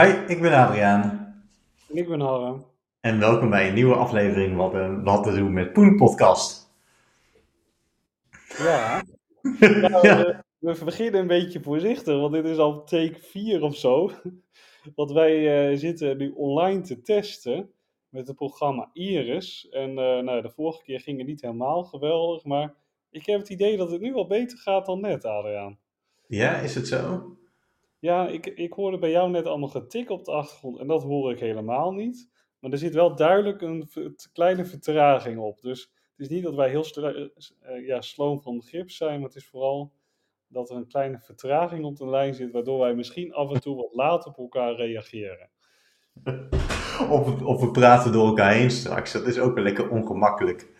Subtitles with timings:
[0.00, 1.34] Hi, ik ben Adriaan.
[1.88, 2.66] En ik ben Harm.
[3.00, 4.72] En welkom bij een nieuwe aflevering wat,
[5.02, 6.70] wat te doen met Poen Podcast.
[8.58, 9.02] Ja.
[9.60, 10.26] Nou, ja.
[10.26, 14.10] Uh, we beginnen een beetje voorzichtig, want dit is al take 4 of zo.
[14.94, 17.70] Want wij uh, zitten nu online te testen
[18.08, 19.68] met het programma Iris.
[19.68, 22.74] En nou, de vorige keer ging het niet helemaal geweldig, maar
[23.10, 25.78] ik heb het idee dat het nu wel beter gaat dan net, Adriaan.
[26.26, 27.36] Ja, is het zo?
[28.06, 31.32] Ja, ik, ik hoorde bij jou net allemaal getik op de achtergrond en dat hoor
[31.32, 32.30] ik helemaal niet.
[32.58, 33.88] Maar er zit wel duidelijk een
[34.32, 35.60] kleine vertraging op.
[35.60, 39.36] Dus het is niet dat wij heel uh, ja, sloom van grip zijn, maar het
[39.36, 39.92] is vooral
[40.48, 43.76] dat er een kleine vertraging op de lijn zit, waardoor wij misschien af en toe
[43.76, 45.50] wat later op elkaar reageren.
[47.16, 50.72] of, we, of we praten door elkaar heen straks, dat is ook wel lekker ongemakkelijk.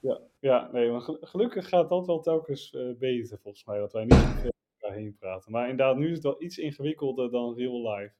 [0.00, 4.04] Ja, ja nee, maar gelukkig gaat dat wel telkens uh, beter volgens mij, dat wij
[4.04, 4.52] niet zoveel
[4.92, 5.52] heen praten.
[5.52, 8.14] Maar inderdaad, nu is het wel iets ingewikkelder dan real life.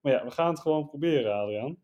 [0.00, 1.76] Maar ja, we gaan het gewoon proberen, Adriaan.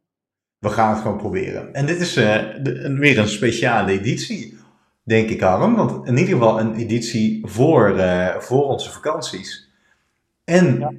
[0.58, 1.74] We gaan het gewoon proberen.
[1.74, 2.24] En dit is uh,
[2.62, 4.58] de, weer een speciale editie,
[5.02, 5.76] denk ik, Harm.
[5.76, 9.70] Want in ieder geval een editie voor, uh, voor onze vakanties.
[10.44, 10.92] En ja.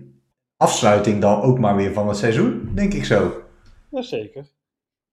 [0.57, 3.43] afsluiting dan ook maar weer van het seizoen, denk ik zo.
[3.91, 4.45] Jazeker.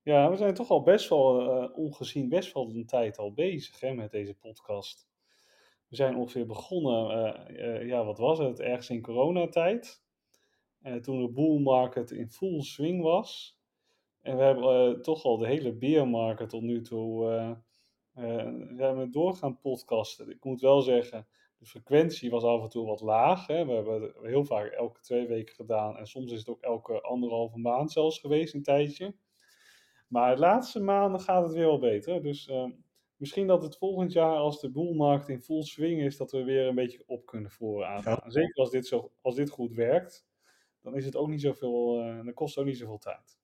[0.03, 3.81] Ja, we zijn toch al best wel, uh, ongezien, best wel een tijd al bezig
[3.81, 5.07] hè, met deze podcast.
[5.89, 7.11] We zijn ongeveer begonnen,
[7.51, 10.03] uh, uh, ja, wat was het, ergens in coronatijd.
[10.83, 13.59] Uh, toen de bull market in full swing was.
[14.23, 17.27] En we hebben toch al de hele bear market tot nu toe
[18.15, 20.31] we doorgaan podcasten.
[20.31, 21.27] Ik moet wel zeggen,
[21.59, 23.47] de frequentie was af en toe wat laag.
[23.47, 23.67] Hè.
[23.67, 25.97] We hebben heel vaak elke twee weken gedaan.
[25.97, 29.15] En soms is het ook elke anderhalve maand zelfs geweest, een tijdje.
[30.09, 32.23] Maar de laatste maanden gaat het weer wel beter.
[32.23, 32.51] Dus
[33.19, 36.67] misschien dat het volgend jaar, als de boelmarkt in full swing is, dat we weer
[36.67, 38.21] een beetje op kunnen vooraan.
[38.27, 40.27] Zeker als dit, zo, als dit goed werkt,
[40.83, 43.39] dan is het ook niet zoveel, uh, dan kost het ook niet zoveel tijd.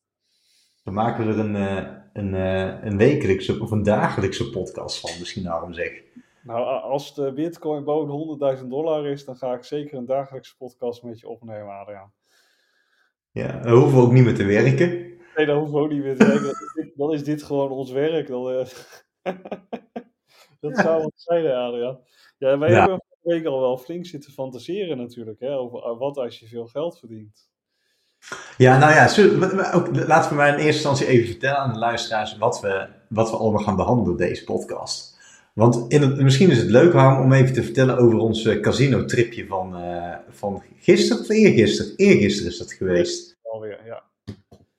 [0.84, 5.11] Dan maken we er een, uh, een, uh, een wekelijkse of een dagelijkse podcast van,
[5.19, 6.03] misschien daarom zeg.
[6.43, 11.03] Nou, als de bitcoin boven 100.000 dollar is, dan ga ik zeker een dagelijkse podcast
[11.03, 12.12] met je opnemen, Adriaan.
[13.31, 14.88] Ja, dan hoeven we ook niet meer te werken.
[15.37, 16.93] Nee, dan hoeven we ook niet meer te werken.
[16.97, 18.27] dan is dit gewoon ons werk.
[18.27, 18.66] Dan,
[20.60, 21.98] dat zou wat zijn, Adriaan.
[22.38, 22.78] Ja, wij ja.
[22.78, 26.66] hebben vorige week al wel flink zitten fantaseren natuurlijk, hè, over wat als je veel
[26.66, 27.48] geld verdient.
[28.56, 29.02] Ja, nou ja,
[30.06, 33.36] laten we maar in eerste instantie even vertellen aan de luisteraars wat we, wat we
[33.36, 35.14] allemaal gaan behandelen deze podcast.
[35.54, 39.80] Want in het, misschien is het leuk, om even te vertellen over ons casino-tripje van,
[39.80, 41.96] uh, van gisteren of eergisteren.
[41.96, 43.36] Eergisteren is dat geweest.
[43.42, 44.02] Alweer, ja.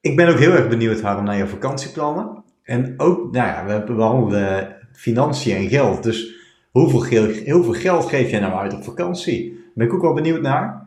[0.02, 2.44] Ik ben ook heel erg benieuwd, Harm, naar je vakantieplannen.
[2.66, 6.04] En ook, nou ja, we behandelen financiën en geld.
[6.04, 6.36] Dus
[6.72, 9.50] hoeveel, geld, hoeveel geld geef jij nou uit op vakantie?
[9.54, 10.84] Daar ben ik ook wel benieuwd naar.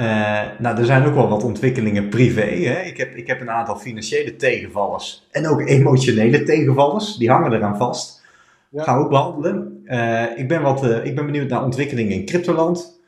[0.00, 2.40] Uh, nou, er zijn ook wel wat ontwikkelingen privé.
[2.40, 2.80] Hè?
[2.80, 7.16] Ik, heb, ik heb een aantal financiële tegenvallers en ook emotionele tegenvallers.
[7.16, 8.22] Die hangen eraan vast.
[8.70, 8.82] Ja.
[8.82, 9.82] Gaan we ook behandelen.
[9.84, 13.00] Uh, ik, ben wat, uh, ik ben benieuwd naar ontwikkelingen in cryptoland.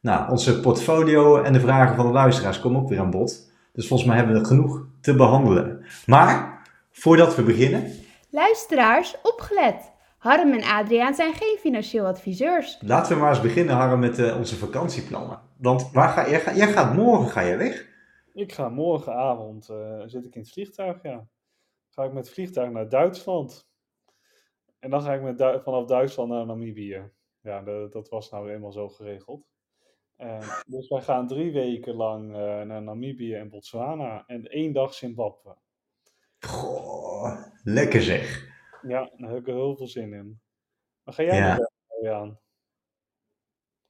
[0.00, 3.52] Nou, onze portfolio en de vragen van de luisteraars komen ook weer aan bod.
[3.72, 5.84] Dus volgens mij hebben we genoeg te behandelen.
[6.06, 6.49] Maar
[7.00, 7.92] voordat we beginnen.
[8.30, 9.92] Luisteraars, opgelet!
[10.18, 12.78] Harm en Adriaan zijn geen financieel adviseurs.
[12.80, 15.40] Laten we maar eens beginnen, Harm, met uh, onze vakantieplannen.
[15.56, 17.88] Want waar ga, jij, jij gaat morgen ga je weg?
[18.32, 21.26] Ik ga morgenavond, uh, zit ik in het vliegtuig, ja.
[21.90, 23.68] Ga ik met het vliegtuig naar Duitsland.
[24.78, 27.10] En dan ga ik met du vanaf Duitsland naar Namibië.
[27.40, 29.46] Ja, dat, dat was nou eenmaal zo geregeld.
[30.18, 32.30] Uh, dus wij gaan drie weken lang
[32.66, 35.56] naar Namibië en Botswana en één dag Zimbabwe.
[36.40, 38.48] Goh, lekker zeg.
[38.82, 40.40] Ja, daar heb ik er heel veel zin in.
[41.04, 41.58] Maar ga jij ja.
[42.14, 42.38] aan?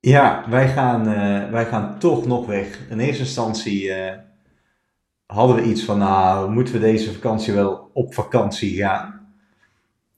[0.00, 2.89] Ja, wij gaan, uh, wij gaan toch nog weg.
[2.91, 4.12] In eerste instantie uh,
[5.27, 9.34] hadden we iets van, nou, moeten we deze vakantie wel op vakantie gaan?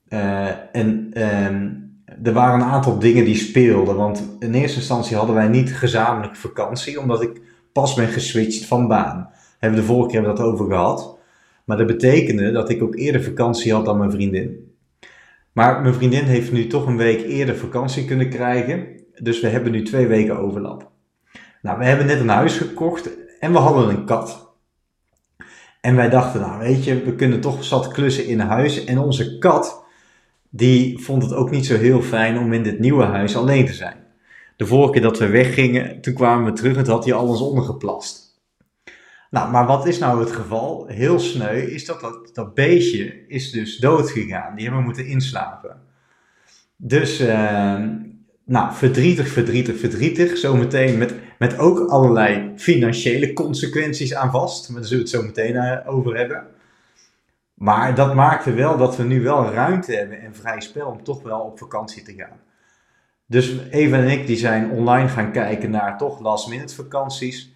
[0.09, 1.83] Uh, en um,
[2.23, 3.97] er waren een aantal dingen die speelden.
[3.97, 7.41] Want in eerste instantie hadden wij niet gezamenlijk vakantie, omdat ik
[7.73, 9.31] pas ben geswitcht van baan.
[9.59, 11.19] Hebben we de vorige keer dat over gehad.
[11.65, 14.75] Maar dat betekende dat ik ook eerder vakantie had dan mijn vriendin.
[15.53, 18.87] Maar mijn vriendin heeft nu toch een week eerder vakantie kunnen krijgen.
[19.23, 20.91] Dus we hebben nu twee weken overlap.
[21.63, 23.11] Nou, we hebben net een huis gekocht
[23.41, 24.51] en we hadden een kat.
[25.81, 28.85] En wij dachten, nou weet je, we kunnen toch zat klussen in huis.
[28.85, 29.85] En onze kat,
[30.51, 33.73] die vond het ook niet zo heel fijn om in dit nieuwe huis alleen te
[33.73, 33.97] zijn.
[34.57, 38.22] De vorige keer dat we weggingen, toen kwamen we terug en had hij alles ondergeplast.
[39.33, 40.87] Nou, maar wat is nou het geval?
[40.87, 44.55] Heel sneu is dat dat, dat beestje is dus dood gegaan.
[44.55, 45.81] Die hebben we moeten inslapen.
[46.77, 47.85] Dus, uh,
[48.45, 50.37] nou, verdrietig, verdrietig, verdrietig.
[50.37, 54.69] Zometeen met, Met ook allerlei financiële consequenties aan vast.
[54.69, 56.47] Maar daar zullen we het zo meteen eh, over hebben.
[57.55, 61.23] Maar dat maakte wel dat we nu wel ruimte hebben en vrij spel om toch
[61.23, 62.41] wel op vakantie te gaan.
[63.27, 67.52] Dus Eva en ik die zijn online gaan kijken naar toch last minute vakanties.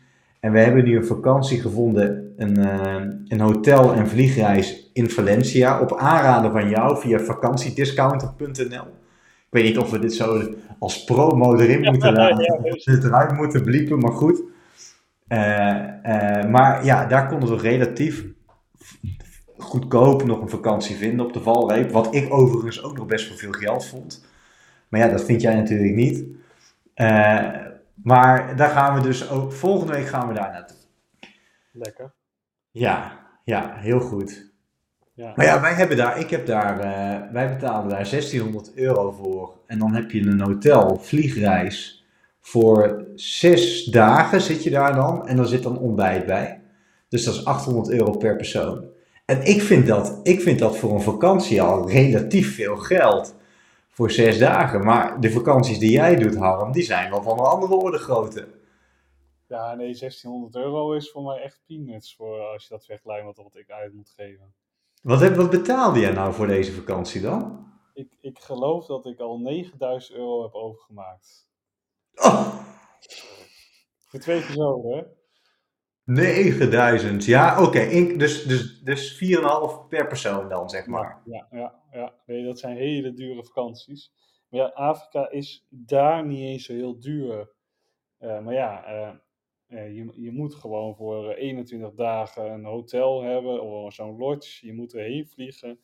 [0.46, 5.80] En we hebben nu een vakantie gevonden, een, uh, een hotel en vliegreis in Valencia.
[5.80, 8.86] Op aanraden van jou via vakantiediscounter.nl.
[9.46, 13.32] Ik weet niet of we dit zo als promo erin moeten laten, ja, het eruit
[13.32, 14.42] moeten bliepen, maar goed.
[15.28, 18.24] Uh, uh, maar ja, daar konden we relatief
[19.58, 21.90] goedkoop nog een vakantie vinden op de valreep.
[21.90, 24.26] Wat ik overigens ook nog best wel veel geld vond.
[24.88, 26.24] Maar ja, dat vind jij natuurlijk niet.
[26.96, 30.76] Uh, maar daar gaan we dus ook, volgende week gaan we daar naartoe.
[31.72, 32.12] Lekker.
[32.70, 34.54] Ja, ja, heel goed.
[35.14, 35.32] Ja.
[35.36, 39.54] Maar ja, wij hebben daar, ik heb daar, uh, wij betalen daar 1600 euro voor.
[39.66, 42.04] En dan heb je een hotel, vliegreis.
[42.40, 45.28] Voor zes dagen zit je daar dan.
[45.28, 46.60] En dan zit dan ontbijt bij.
[47.08, 48.84] Dus dat is 800 euro per persoon.
[49.24, 53.34] En ik vind dat, ik vind dat voor een vakantie al relatief veel geld.
[53.96, 54.84] Voor zes dagen.
[54.84, 58.48] Maar de vakanties die jij doet, Harm, die zijn wel van een andere orde grootte.
[59.48, 63.36] Ja, nee, 1600 euro is voor mij echt peanuts voor als je dat vergelijkt met
[63.36, 64.54] wat ik uit moet geven.
[65.02, 67.66] Wat, heb, wat betaalde jij nou voor deze vakantie dan?
[67.94, 71.48] Ik, ik geloof dat ik al 9000 euro heb overgemaakt.
[72.14, 72.54] Oh.
[73.98, 75.02] Voor twee personen, hè?
[76.06, 78.16] 9000, ja, oké.
[78.16, 81.22] Dus, dus, dus 4,5 per persoon dan, zeg maar.
[81.24, 82.14] Ja, ja, ja.
[82.26, 84.12] Nee, dat zijn hele dure vakanties.
[84.48, 87.50] Maar ja, Afrika is daar niet eens zo heel duur.
[88.20, 89.14] Uh, maar ja, uh,
[89.68, 94.66] uh, je, je moet gewoon voor 21 dagen een hotel hebben of zo'n lodge.
[94.66, 95.80] Je moet erheen vliegen.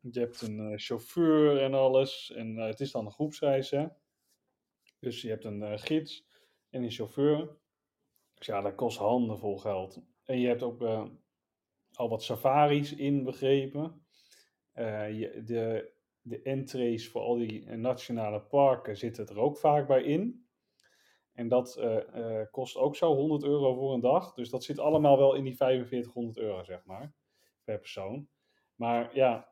[0.00, 2.32] Je hebt een chauffeur en alles.
[2.32, 3.86] En het is dan een groepsreis, hè.
[5.00, 6.26] Dus je hebt een gids
[6.70, 7.56] en een chauffeur.
[8.36, 10.00] Dus ja, dat kost handenvol geld.
[10.24, 11.04] En je hebt ook uh,
[11.92, 14.06] al wat safaris inbegrepen.
[14.74, 20.02] Uh, je, de, de entrees voor al die nationale parken zitten er ook vaak bij
[20.02, 20.48] in.
[21.32, 21.80] En dat
[22.50, 24.34] kost ook zo 100 euro voor een dag.
[24.34, 27.14] Dus dat zit allemaal wel in die 4500 euro, zeg maar,
[27.64, 28.28] per persoon.
[28.74, 29.48] Maar ja,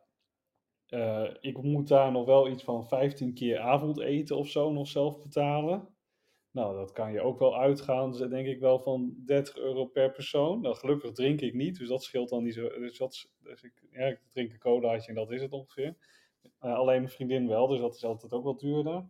[1.41, 5.94] ik moet daar nog wel iets van 15 keer avondeten of zo nog zelf betalen.
[6.55, 10.11] Nou, dat kan je ook wel uitgaan, dus denk ik wel van 30 euro per
[10.11, 10.61] persoon.
[10.61, 12.69] Nou, gelukkig drink ik niet, dus dat scheelt dan niet zo.
[12.69, 15.97] Dus, dat, dus ik, ja, ik drink een colaatje en dat is het ongeveer.
[16.61, 19.07] Uh, alleen mijn vriendin wel, dus dat is altijd ook wat duurder.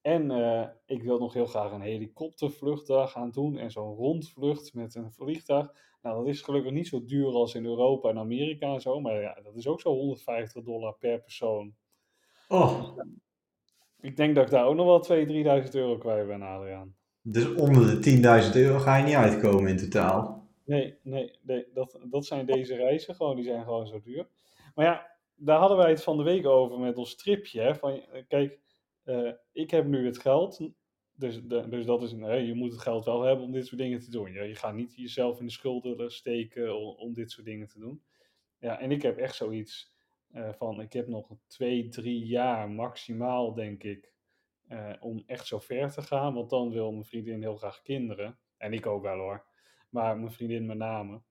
[0.00, 4.94] En uh, ik wil nog heel graag een helikoptervlucht gaan doen en zo'n rondvlucht met
[4.94, 5.72] een vliegtuig.
[6.02, 9.20] Nou, dat is gelukkig niet zo duur als in Europa en Amerika en zo, maar
[9.20, 11.74] ja, dat is ook zo 150 dollar per persoon.
[12.48, 12.98] Oh.
[14.00, 16.96] Ik denk dat ik daar ook nog wel 2.000, 3.000 euro kwijt ben, Adriaan.
[17.22, 20.48] Dus onder de 10.000 euro ga je niet uitkomen in totaal?
[20.64, 24.28] Nee, nee, nee dat, dat zijn deze reizen gewoon, die zijn gewoon zo duur.
[24.74, 27.60] Maar ja, daar hadden wij het van de week over met ons tripje.
[27.60, 28.58] Hè, van, kijk,
[29.04, 30.70] uh, ik heb nu het geld,
[31.14, 33.80] dus, de, dus dat is, nee, je moet het geld wel hebben om dit soort
[33.80, 34.32] dingen te doen.
[34.32, 37.78] Ja, je gaat niet jezelf in de schulden steken om, om dit soort dingen te
[37.78, 38.02] doen.
[38.58, 39.92] Ja, en ik heb echt zoiets
[40.34, 44.12] uh, van ik heb nog twee, drie jaar maximaal, denk ik,
[44.68, 46.34] uh, om echt zo ver te gaan.
[46.34, 48.38] Want dan wil mijn vriendin heel graag kinderen.
[48.56, 49.44] En ik ook wel hoor.
[49.90, 51.22] Maar mijn vriendin met name.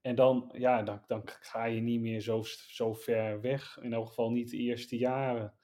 [0.00, 3.78] En dan, ja, dan, dan ga je niet meer zo, zo ver weg.
[3.82, 5.54] In elk geval niet de eerste jaren.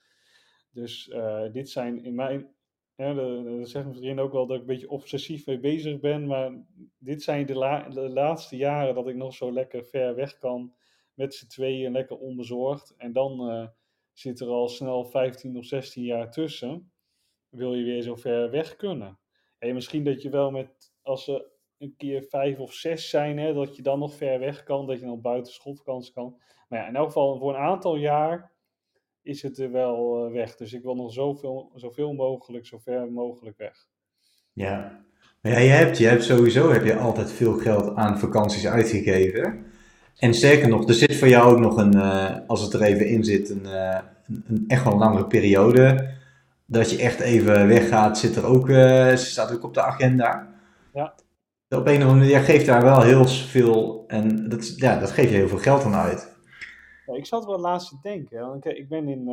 [0.71, 2.55] Dus uh, dit zijn in mijn.
[2.97, 6.27] Ja, dat zegt mijn vriendin ook wel dat ik een beetje obsessief mee bezig ben.
[6.27, 6.65] Maar
[6.99, 10.75] dit zijn de, la de laatste jaren dat ik nog zo lekker ver weg kan
[11.21, 12.95] met z'n tweeën lekker onbezorgd.
[12.97, 13.67] En dan uh,
[14.13, 16.93] zit er al snel 15 of 16 jaar tussen.
[17.49, 19.19] Wil je weer zo ver weg kunnen.
[19.59, 23.55] En misschien dat je wel met, als ze een keer vijf of zes zijn, hè,
[23.55, 26.41] dat je dan nog ver weg kan, dat je dan buiten schoolvakantie kan.
[26.69, 28.53] Maar ja, in elk geval voor een aantal jaar
[29.23, 30.57] is het er wel uh, weg.
[30.57, 33.87] Dus ik wil nog zoveel, zoveel mogelijk, zo ver mogelijk weg.
[34.53, 35.05] Ja,
[35.41, 39.70] ja, je hebt, je hebt sowieso heb je altijd veel geld aan vakanties uitgegeven.
[40.21, 43.07] En sterker nog, er zit voor jou ook nog een, uh, als het er even
[43.07, 43.99] in zit, een, uh,
[44.47, 46.15] een, echt wel langere periode.
[46.67, 50.49] Dat je echt even weggaat, zit er ook, uh, staat ook op de agenda.
[50.93, 51.15] Ja.
[51.69, 55.31] Op een of andere manier, geeft daar wel heel veel, en dat, ja, dat geeft
[55.31, 56.39] je heel veel geld aan uit.
[57.07, 59.25] Ja, ik zat wel laatst te denken, want ik, ik ben in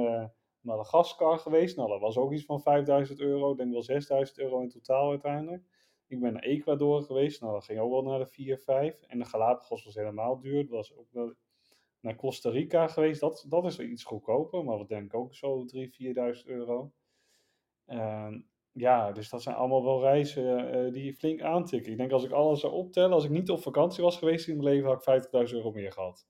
[0.61, 4.61] Madagaskar geweest, nou dat was ook iets van 5000 euro, ik denk wel 6000 euro
[4.61, 5.63] in totaal uiteindelijk.
[6.07, 7.41] Ik ben naar Ecuador geweest.
[7.41, 9.01] Nou, dat ging ook wel naar de 4, 5.
[9.01, 10.61] En de Galapagos was helemaal duur.
[10.61, 11.35] Dat was ook
[11.99, 13.19] naar Costa Rica geweest.
[13.19, 14.63] Dat, dat is iets goedkoper.
[14.63, 16.91] Maar wat denk ik ook zo 3, 4.000 euro.
[17.87, 18.35] Uh,
[18.71, 21.91] ja, dus dat zijn allemaal wel reizen uh, die flink aantikken.
[21.91, 24.57] Ik denk als ik alles zou optellen, als ik niet op vakantie was geweest in
[24.57, 26.27] mijn leven, had ik 50.000 euro meer gehad.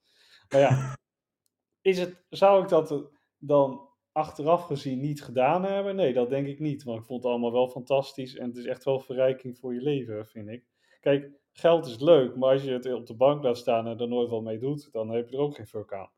[0.50, 0.98] Maar ja,
[1.92, 3.87] is het, zou ik dat dan
[4.18, 5.96] achteraf gezien niet gedaan hebben?
[5.96, 6.84] Nee, dat denk ik niet.
[6.84, 9.82] Want ik vond het allemaal wel fantastisch en het is echt wel verrijking voor je
[9.82, 10.66] leven, vind ik.
[11.00, 14.08] Kijk, geld is leuk, maar als je het op de bank laat staan en er
[14.08, 16.12] nooit wat mee doet, dan heb je er ook geen fuck aan.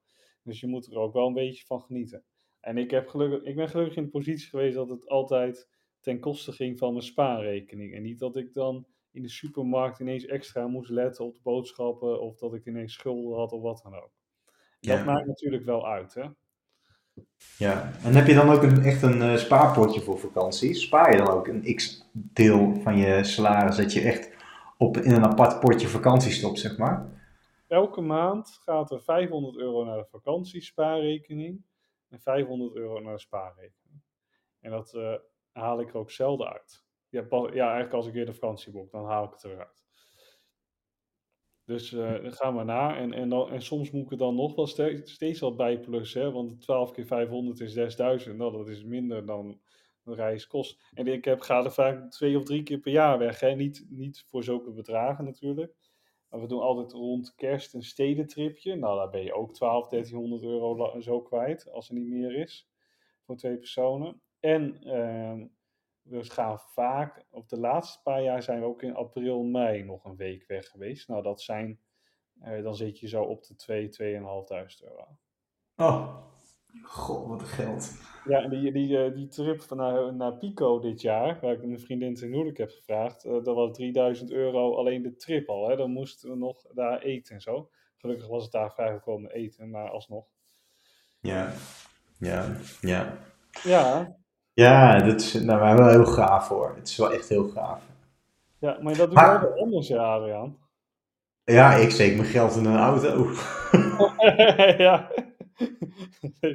[0.43, 2.23] Dus je moet er ook wel een beetje van genieten.
[2.59, 6.19] En ik, heb gelukkig, ik ben gelukkig in de positie geweest dat het altijd ten
[6.19, 7.93] koste ging van mijn spaarrekening.
[7.93, 12.21] En niet dat ik dan in de supermarkt ineens extra moest letten op de boodschappen
[12.21, 14.11] of dat ik ineens schulden had of wat dan ook.
[14.79, 16.25] Dat maakt natuurlijk wel uit, hè?
[17.57, 20.73] Ja, en heb je dan ook een, echt een uh, spaarpotje voor vakantie?
[20.73, 24.37] Spaar je dan ook een x-deel van je salaris dat je echt
[24.77, 27.09] op, in een apart potje vakantie stopt, zeg maar?
[27.67, 31.63] Elke maand gaat er 500 euro naar de vakantiespaarrekening
[32.09, 34.01] en 500 euro naar de spaarrekening.
[34.59, 35.13] En dat uh,
[35.51, 36.83] haal ik er ook zelden uit.
[37.09, 39.88] Ja, ja, eigenlijk als ik weer de vakantie boek, dan haal ik het eruit.
[41.69, 42.97] Dus uh, gaan we na.
[42.97, 44.67] En, en, dan, en soms moet ik er dan nog wel
[45.03, 46.33] steeds, wat bij plussen.
[46.33, 48.37] Want 12 keer 500 is 6000.
[48.37, 49.59] Nou, dat is minder dan
[50.03, 50.81] de reis kost.
[50.93, 53.39] En ik heb, ga er vaak twee of drie keer per jaar weg.
[53.39, 53.55] Hè?
[53.55, 55.75] Niet, niet voor zulke bedragen natuurlijk.
[56.29, 58.75] Maar we doen altijd rond kerst een stedentripje.
[58.75, 61.71] Nou, daar ben je ook 12, 1300 euro zo kwijt.
[61.71, 62.69] Als er niet meer is.
[63.25, 64.21] Voor twee personen.
[64.39, 65.45] En uh,
[66.09, 70.05] we gaan vaak, op de laatste paar jaar zijn we ook in april, mei nog
[70.05, 71.07] een week weg geweest.
[71.07, 71.79] Nou, dat zijn,
[72.43, 75.17] uh, dan zit je zo op de 2, 2.500 euro.
[75.75, 76.17] Oh,
[76.81, 77.93] god, wat een geld.
[78.25, 82.15] Ja, die, die, uh, die trip naar, naar Pico dit jaar, waar ik mijn vriendin
[82.15, 85.69] ten huwelijk heb gevraagd, uh, dat was 3000 euro alleen de trip al.
[85.69, 85.75] Hè?
[85.75, 87.69] Dan moesten we nog daar eten en zo.
[87.97, 90.27] Gelukkig was het daar vrijgekomen eten, maar alsnog.
[91.19, 91.53] Ja,
[92.19, 93.17] ja, ja.
[93.63, 94.15] Ja,
[94.59, 96.73] ja, dat is nou, wel heel gaaf hoor.
[96.75, 97.81] Het is wel echt heel gaaf.
[98.59, 100.57] Ja, maar dat doe je wel anders, ja, Adriaan.
[101.43, 103.27] Ja, ik steek mijn geld in een auto.
[104.85, 105.11] ja,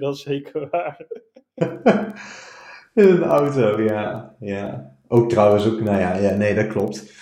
[0.00, 1.06] dat is zeker waar.
[2.94, 4.34] in een auto, ja.
[4.38, 4.96] ja.
[5.08, 7.12] Ook trouwens, ook, nou ja, ja nee, dat klopt.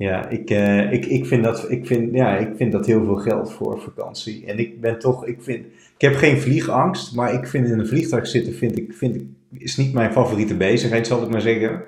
[0.00, 3.16] Ja, ik, uh, ik, ik, vind dat, ik, vind, ja, ik vind dat heel veel
[3.16, 4.46] geld voor vakantie.
[4.46, 7.86] En ik ben toch, ik vind, ik heb geen vliegangst, maar ik vind in een
[7.86, 9.26] vliegtuig zitten, vind ik, vind ik
[9.58, 11.82] is niet mijn favoriete bezigheid, zal ik maar zeggen.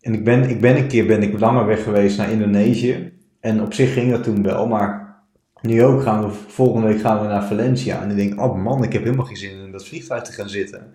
[0.00, 3.12] En ik ben, ik ben een keer ben ik langer weg geweest naar Indonesië.
[3.40, 5.16] En op zich ging dat toen wel, maar
[5.60, 8.02] nu ook gaan we, volgende week gaan we naar Valencia.
[8.02, 10.48] En ik denk, oh man, ik heb helemaal geen zin in dat vliegtuig te gaan
[10.48, 10.92] zitten.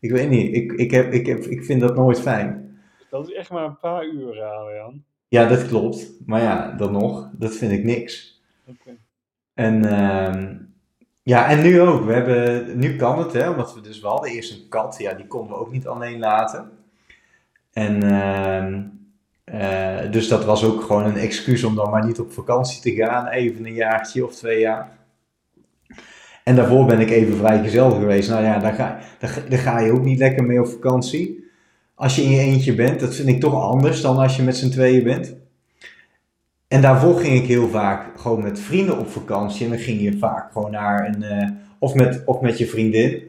[0.00, 2.78] Ik weet niet, ik, ik, heb, ik, heb, ik vind dat nooit fijn.
[3.10, 5.04] Dat is echt maar een paar uur, Jan.
[5.34, 6.12] Ja, dat klopt.
[6.26, 8.42] Maar ja, dan nog, dat vind ik niks.
[8.66, 8.98] Okay.
[9.54, 10.50] En uh,
[11.22, 12.04] ja, en nu ook.
[12.04, 15.14] We hebben, nu kan het, hè, omdat we dus wel hadden eerst een kat, ja,
[15.14, 16.70] die konden we ook niet alleen laten.
[17.72, 18.04] En
[19.44, 23.04] uh, dus dat was ook gewoon een excuus om dan maar niet op vakantie te
[23.04, 24.98] gaan, even een jaartje of twee jaar.
[26.44, 28.30] En daarvoor ben ik even vrijgezel geweest.
[28.30, 31.43] Nou ja, daar ga, daar, daar ga je ook niet lekker mee op vakantie.
[31.94, 34.56] Als je in je eentje bent, dat vind ik toch anders dan als je met
[34.56, 35.36] z'n tweeën bent.
[36.68, 39.64] En daarvoor ging ik heel vaak gewoon met vrienden op vakantie.
[39.64, 41.48] En dan ging je vaak gewoon naar een, uh,
[41.78, 43.22] of, met, of met je vriendin,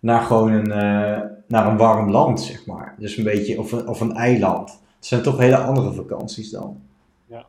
[0.00, 2.94] naar gewoon een, uh, naar een warm land, zeg maar.
[2.98, 4.70] Dus een beetje, of een, of een eiland.
[4.70, 6.80] Het zijn toch hele andere vakanties dan.
[7.26, 7.46] Ja.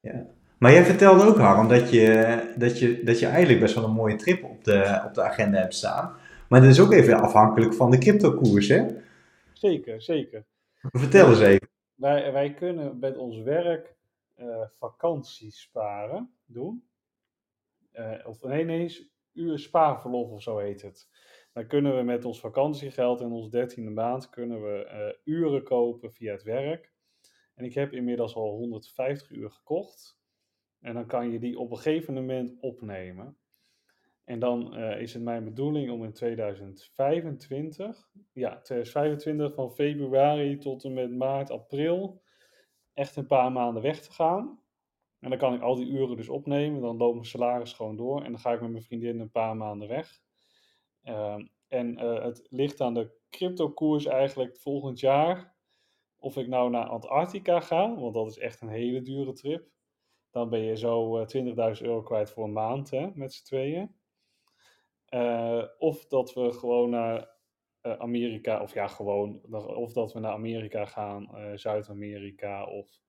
[0.00, 0.24] ja.
[0.58, 3.90] Maar jij vertelde ook, Harm, dat je, dat, je, dat je eigenlijk best wel een
[3.90, 6.10] mooie trip op de, op de agenda hebt staan.
[6.48, 8.86] Maar dat is ook even afhankelijk van de cryptokoers, hè?
[9.60, 10.46] Zeker, zeker.
[10.74, 11.68] Vertel eens even.
[11.94, 13.96] Wij, wij kunnen met ons werk
[14.36, 16.88] uh, vakanties sparen doen.
[17.92, 21.08] Uh, of nee, nee, uur spaarverlof of zo heet het.
[21.52, 24.90] Dan kunnen we met ons vakantiegeld en ons dertiende maand kunnen we
[25.24, 26.92] uh, uren kopen via het werk.
[27.54, 30.18] En ik heb inmiddels al 150 uur gekocht.
[30.80, 33.36] En dan kan je die op een gegeven moment opnemen.
[34.30, 40.84] En dan uh, is het mijn bedoeling om in 2025, ja, 2025 van februari tot
[40.84, 42.22] en met maart, april,
[42.92, 44.62] echt een paar maanden weg te gaan.
[45.18, 46.80] En dan kan ik al die uren dus opnemen.
[46.80, 48.24] Dan loopt mijn salaris gewoon door.
[48.24, 50.20] En dan ga ik met mijn vriendin een paar maanden weg.
[51.04, 51.36] Uh,
[51.68, 55.54] en uh, het ligt aan de cryptokoers eigenlijk volgend jaar.
[56.16, 59.68] Of ik nou naar Antarctica ga, want dat is echt een hele dure trip.
[60.30, 63.98] Dan ben je zo 20.000 eh, euro kwijt voor een maand hè, met z'n tweeën.
[65.10, 67.30] Uh, of dat we gewoon naar
[67.82, 69.40] uh, Amerika, of ja, gewoon,
[69.76, 73.00] of dat we naar Amerika gaan, uh, Zuid-Amerika of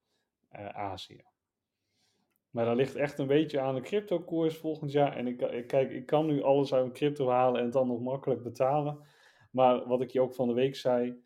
[0.72, 1.24] Azië.
[2.50, 5.16] Maar dat ligt echt een beetje aan de cryptokoers volgend jaar.
[5.16, 9.06] En ik, kijk, ik kan nu alles uit crypto halen en dan nog makkelijk betalen.
[9.52, 11.24] Maar wat ik je ook van de week zei,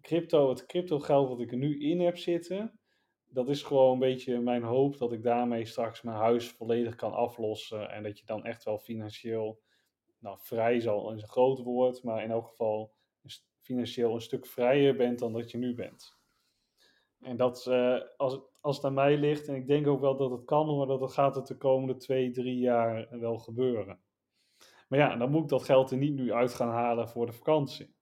[0.00, 2.80] crypto, het crypto geld wat ik er nu in heb zitten,
[3.32, 7.12] dat is gewoon een beetje mijn hoop dat ik daarmee straks mijn huis volledig kan
[7.12, 7.90] aflossen.
[7.90, 9.60] En dat je dan echt wel financieel
[10.18, 12.94] nou, vrij zal een groot woord, maar in elk geval
[13.60, 16.20] financieel een stuk vrijer bent dan dat je nu bent.
[17.20, 20.30] En dat, uh, als, als het aan mij ligt, en ik denk ook wel dat
[20.30, 24.00] het kan, maar dat het gaat het de komende twee, drie jaar wel gebeuren.
[24.88, 27.32] Maar ja, dan moet ik dat geld er niet nu uit gaan halen voor de
[27.32, 27.94] vakantie.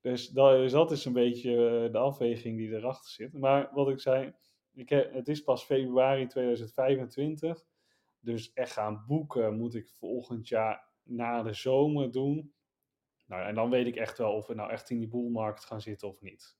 [0.00, 3.32] Dus dat, dus dat is een beetje eh, de afweging die erachter zit.
[3.32, 4.34] Maar wat ik zei,
[4.74, 7.64] ik heb, het is pas februari 2025.
[8.20, 12.52] Dus echt gaan boeken moet ik volgend jaar na de zomer doen.
[13.26, 15.80] Nou, en dan weet ik echt wel of we nou echt in die boelmarkt gaan
[15.80, 16.56] zitten of niet.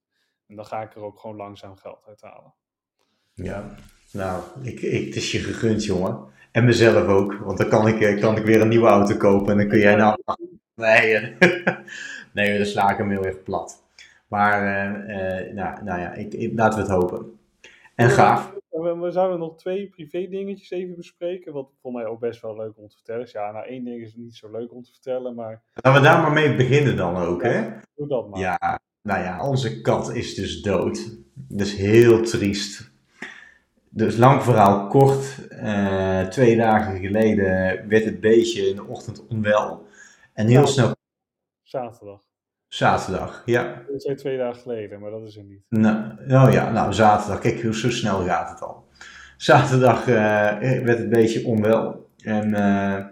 [0.46, 2.54] En dan ga ik er ook gewoon langzaam geld uithalen.
[3.34, 3.74] Ja,
[4.12, 6.32] nou, ik, ik, het is je gegund, jongen.
[6.50, 9.52] En mezelf ook, want dan kan ik, eh, kan ik weer een nieuwe auto kopen
[9.52, 10.18] en dan kun jij nou...
[10.74, 11.76] Nee, eh,
[12.32, 13.82] nee dan sla ik hem heel erg plat.
[14.28, 14.62] Maar,
[15.08, 17.38] uh, nou, nou ja, ik, laten we het hopen.
[17.94, 18.52] En gaaf.
[18.70, 22.72] We zouden nog twee privé dingetjes even bespreken, wat voor mij ook best wel leuk
[22.76, 23.32] om te vertellen is.
[23.32, 25.62] Ja, nou één ding is niet zo leuk om te vertellen, maar...
[25.74, 27.70] Laten we daar maar mee beginnen dan ook, hè?
[27.94, 28.40] Doe dat maar.
[28.40, 31.18] Ja, nou ja, onze kat is dus dood.
[31.34, 32.92] Dus heel triest.
[33.88, 35.48] Dus lang verhaal kort.
[35.50, 37.44] Uh, twee dagen geleden
[37.88, 39.86] werd het beestje in de ochtend onwel.
[40.32, 40.92] En heel snel.
[41.62, 42.22] Zaterdag.
[42.74, 43.82] Zaterdag, ja.
[43.92, 45.60] Dat zijn twee dagen geleden, maar dat is er niet.
[45.68, 47.38] Nou, nou ja, nou zaterdag.
[47.38, 48.88] Kijk, hoe zo snel gaat het al.
[49.36, 50.14] Zaterdag uh,
[50.58, 52.10] werd het beestje onwel.
[52.22, 53.04] En uh,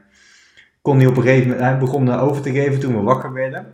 [0.80, 3.66] kon hij op een gegeven moment, hij begon over te geven toen we wakker werden.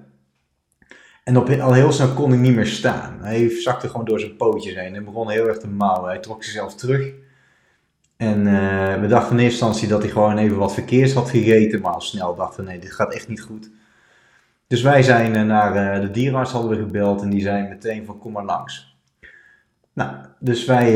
[1.25, 3.19] En op, al heel snel kon hij niet meer staan.
[3.23, 6.11] Hij zakte gewoon door zijn pootjes heen en begon heel erg te mouwen.
[6.11, 7.13] Hij trok zichzelf terug.
[8.17, 11.81] En uh, we dachten in eerste instantie dat hij gewoon even wat verkeers had gegeten.
[11.81, 13.71] Maar al snel dachten we, nee, dit gaat echt niet goed.
[14.69, 18.07] Dus wij zijn uh, naar uh, de dierenarts hadden we gebeld en die zei meteen
[18.07, 18.97] van kom maar langs.
[19.93, 20.87] Nou, dus wij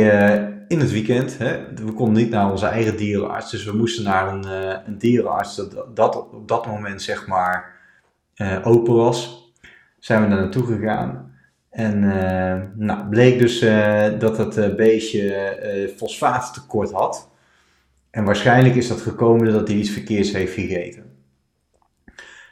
[0.68, 3.50] in het weekend, hè, we konden niet naar onze eigen dierenarts.
[3.50, 4.44] Dus we moesten naar een,
[4.86, 7.80] een dierenarts dat, dat op dat moment zeg maar
[8.62, 9.42] open was
[9.98, 11.34] zijn we daar naartoe gegaan.
[11.70, 13.60] En uh, nou, bleek dus
[14.18, 17.30] dat het uh, beestje fosfaattekort had.
[18.10, 21.11] En waarschijnlijk is dat gekomen doordat hij iets verkeers heeft gegeten.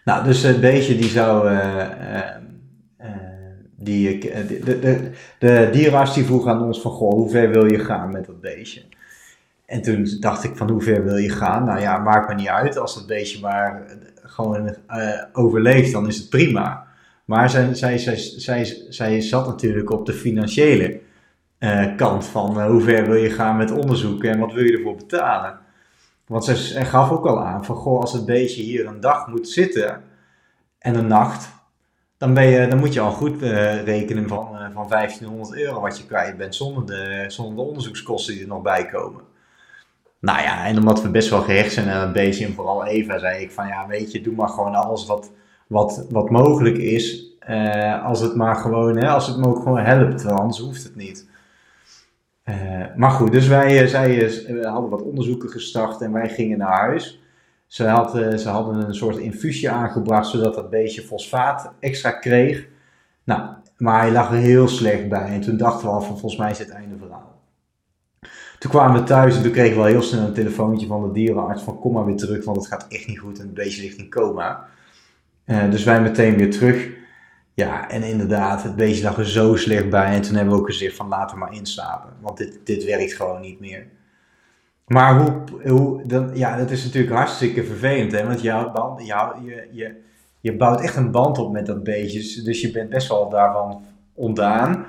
[0.05, 1.59] Nou, dus het beestje die zou.
[3.77, 7.79] die, de, de, de, dierenarts die vroeg aan ons van, goh, hoe ver wil je
[7.79, 8.83] gaan met dat beestje?
[9.67, 11.65] En toen dacht ik van, hoe ver wil je gaan?
[11.65, 12.79] Nou ja, maakt me niet uit.
[12.79, 13.83] Als dat beestje maar
[14.23, 14.77] gewoon
[15.33, 16.87] overleeft, dan is het prima.
[17.25, 21.01] Maar zij, zij, zij, zij, zat natuurlijk op de financiële
[21.97, 25.59] kant van hoe ver wil je gaan met onderzoeken en wat wil je ervoor betalen.
[26.31, 29.49] Want zij, gaf ook al aan van goh, als het beestje hier een dag moet
[29.49, 30.03] zitten
[30.79, 31.49] en een nacht,
[32.17, 35.99] dan, ben je, dan moet je al goed uh, rekenen van, van 1500 euro wat
[35.99, 39.23] je kwijt bent zonder de, zonder de onderzoekskosten die er nog bij komen.
[40.21, 43.19] Nou ja, en omdat we best wel gehecht zijn aan het beestje en vooral Eva,
[43.19, 45.31] zei ik van ja, weet je, doe maar gewoon alles wat,
[45.67, 47.35] wat, wat mogelijk is.
[47.49, 50.97] Uh, als het maar gewoon, hè, als het me ook gewoon helpt, anders hoeft het
[50.97, 51.30] niet.
[52.51, 54.33] Uh, maar goed, dus wij, eh, zij
[54.63, 57.23] hadden wat onderzoeken gestart en wij gingen naar huis.
[57.67, 58.11] Ze, had,
[58.41, 62.67] ze hadden een soort infusie aangebracht zodat dat beestje fosfaat extra kreeg.
[63.25, 63.43] Nou,
[63.77, 66.51] maar hij lag er heel slecht bij en toen dachten we al van volgens mij
[66.51, 67.41] is het einde verhaal.
[68.59, 71.13] Toen kwamen we thuis en toen kregen we al heel snel een telefoontje van de
[71.13, 73.83] dierenarts van kom maar weer terug, want het gaat echt niet goed en het beestje
[73.83, 74.69] ligt in coma.
[75.45, 76.89] Dus wij meteen weer terug.
[77.55, 80.15] Ja, en inderdaad, het beestje lag er zo slecht bij.
[80.15, 82.13] En toen hebben we ook gezegd van laten we maar inslapen.
[82.21, 83.87] Want dit, dit werkt gewoon niet meer.
[84.87, 88.13] Maar hoe, hoe dan, ja, dat is natuurlijk hartstikke vervelend.
[88.13, 88.27] Hè?
[88.27, 89.95] Want jou, band, jou, je, je,
[90.41, 92.43] je bouwt echt een band op met dat beestje.
[92.43, 93.85] Dus je bent best wel daarvan
[94.15, 94.87] ontdaan.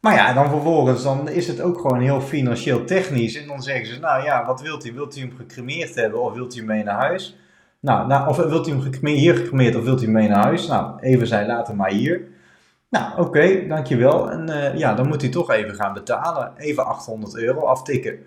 [0.00, 3.36] Maar ja, dan vervolgens dan is het ook gewoon heel financieel technisch.
[3.36, 4.92] En dan zeggen ze, nou ja, wat wilt u?
[4.92, 7.36] Wilt u hem gecremeerd hebben of wilt u mee naar huis?
[7.80, 10.66] Nou, nou, of wilt u hem hier gecremeerd of wilt u mee naar huis?
[10.66, 12.28] Nou, even zei later maar hier.
[12.90, 14.30] Nou, oké, dankjewel.
[14.30, 16.52] En uh, ja, dan moet u toch even gaan betalen.
[16.56, 18.18] Even 800 euro aftikken.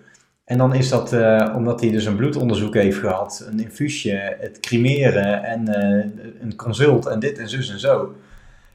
[0.45, 4.59] En dan is dat, uh, omdat hij dus een bloedonderzoek heeft gehad, een infuusje, het
[4.59, 8.15] cremeren en uh, een consult en dit en zus en zo.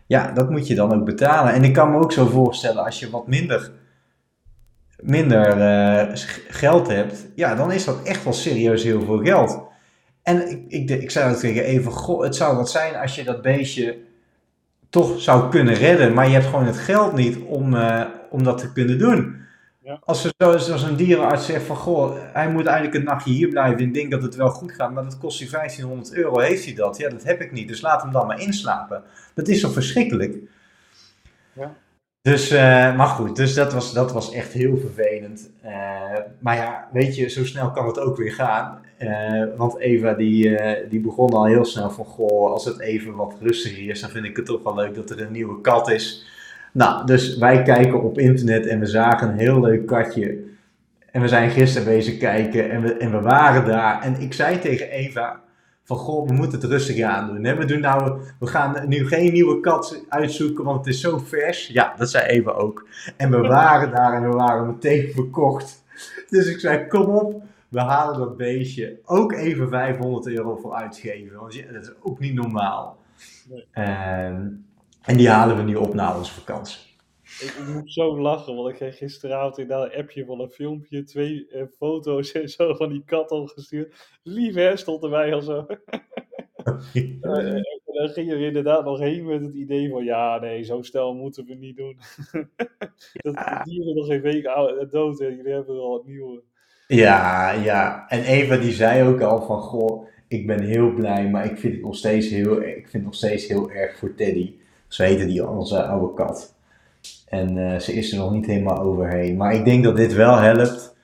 [0.07, 1.53] Ja, dat moet je dan ook betalen.
[1.53, 3.71] En ik kan me ook zo voorstellen, als je wat minder,
[5.01, 5.57] minder
[6.49, 9.68] geld hebt, ja, dan is dat echt wel serieus heel veel geld.
[10.29, 13.25] En ik, ik, ik zei ook tegen even, goh, het zou wat zijn als je
[13.25, 13.99] dat beestje
[14.91, 18.59] toch zou kunnen redden, maar je hebt gewoon het geld niet om, uh, om dat
[18.59, 19.37] te kunnen doen.
[19.83, 19.99] Ja.
[20.05, 23.79] Als er zoals een dierenarts zegt van, goh, hij moet eigenlijk een nachtje hier blijven
[23.79, 26.65] en ik denk dat het wel goed gaat, maar dat kost hij 1500 euro, heeft
[26.65, 26.97] hij dat?
[26.97, 29.03] Ja, dat heb ik niet, dus laat hem dan maar inslapen.
[29.35, 30.37] Dat is zo verschrikkelijk.
[31.53, 31.75] Ja.
[32.29, 35.51] Dus, eh, maar goed, dus dat was, dat was echt heel vervelend.
[35.63, 35.73] Eh,
[36.39, 38.79] maar ja, weet je, zo snel kan het ook weer gaan.
[38.97, 43.35] Eh, want Eva die, die begon al heel snel van, goh, als het even wat
[43.41, 46.27] rustiger is, dan vind ik het toch wel leuk dat er een nieuwe kat is.
[46.73, 50.39] Nou, dus wij kijken op internet en we zagen een heel leuk katje.
[51.11, 54.03] En we zijn gisteren bezig kijken en we, en we waren daar.
[54.03, 55.41] En ik zei tegen Eva,
[55.89, 57.45] van goh, we moeten het rustig aan doen.
[57.45, 57.57] Hè?
[57.57, 61.67] We, doen nou, we gaan nu geen nieuwe kat uitzoeken, want het is zo vers.
[61.67, 62.87] Ja, dat zei Eva ook.
[63.17, 65.85] En we waren daar en we waren meteen verkocht.
[66.29, 71.39] Dus ik zei, kom op, we halen dat beestje ook even 500 euro voor uitgeven.
[71.39, 72.99] Want ja, dat is ook niet normaal.
[73.49, 73.67] Nee.
[73.73, 74.47] Ehm,
[75.03, 76.79] en die halen we nu op na onze vakantie.
[77.41, 81.49] Ik, moet zo lachen, want ik kreeg gisteravond inderdaad een appje van een filmpje, twee
[81.49, 84.19] eh, foto's en zo van die kat opgestuurd.
[84.23, 85.67] Lief hè, stond erbij al zo.
[86.93, 90.63] Eh, eh, en dan ging er inderdaad nog heen met het idee van, ja nee,
[90.63, 91.99] zo snel moeten we niet doen.
[93.23, 96.43] dat de dieren nog geen week oud, dood en jullie hebben er al het nieuwe.
[96.87, 98.09] Ja, ja.
[98.09, 101.75] En Eva die zei ook al van, goh, ik ben heel blij, maar ik vind
[101.75, 104.55] het nog steeds heel, ik vind het nog steeds heel erg voor Teddy.
[104.89, 106.58] Zo heette die onze oude kat.
[107.29, 109.37] En eh, ze is er nog niet helemaal overheen.
[109.37, 110.97] Maar ik denk dat dit wel helpt,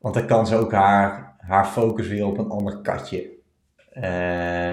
[0.00, 3.30] want dan kan ze ook haar, haar focus weer op een ander katje
[3.90, 4.72] eh,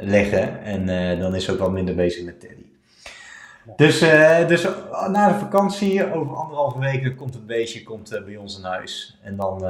[0.00, 0.62] leggen.
[0.62, 2.64] En eh, dan is ze ook wat minder bezig met Teddy.
[3.76, 3.98] Dus,
[4.48, 4.68] dus
[5.10, 9.18] na de vakantie, over anderhalve week, komt het beestje komt, bij ons in huis.
[9.22, 9.64] En dan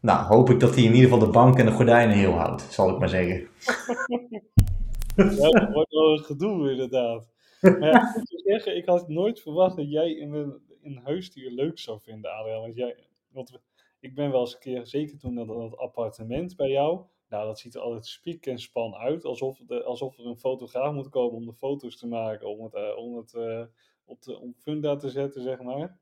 [0.00, 2.62] nou, hoop ik dat hij in ieder geval de bank en de gordijnen heel houdt,
[2.62, 3.46] zal ik maar zeggen.
[5.16, 7.33] Ja, dat wordt wel een gedoe inderdaad.
[7.70, 11.78] Maar ja, ik moet zeggen, ik had nooit verwacht dat jij een, een huisdier leuk
[11.78, 12.60] zou vinden, Adriaan.
[12.60, 12.96] Want jij,
[13.28, 13.58] want
[14.00, 17.58] ik ben wel eens een keer, zeker toen dat, dat appartement bij jou, nou dat
[17.58, 21.34] ziet er altijd spiek en span uit, alsof, de, alsof er een fotograaf moet komen
[21.34, 23.64] om de foto's te maken, om het, eh, om het eh,
[24.04, 25.98] op de op Funda te zetten, zeg maar.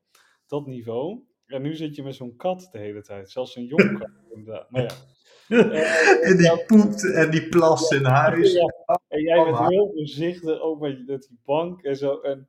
[0.47, 1.21] Dat niveau.
[1.47, 4.71] En nu zit je met zo'n kat de hele tijd, zelfs een jong kat inderdaad.
[4.71, 4.95] Maar ja.
[6.29, 8.53] En die poept en die plast in huis.
[8.53, 12.21] Ja, en jij bent maar- heel voorzichtig, ook met, met die bank en zo.
[12.21, 12.49] En,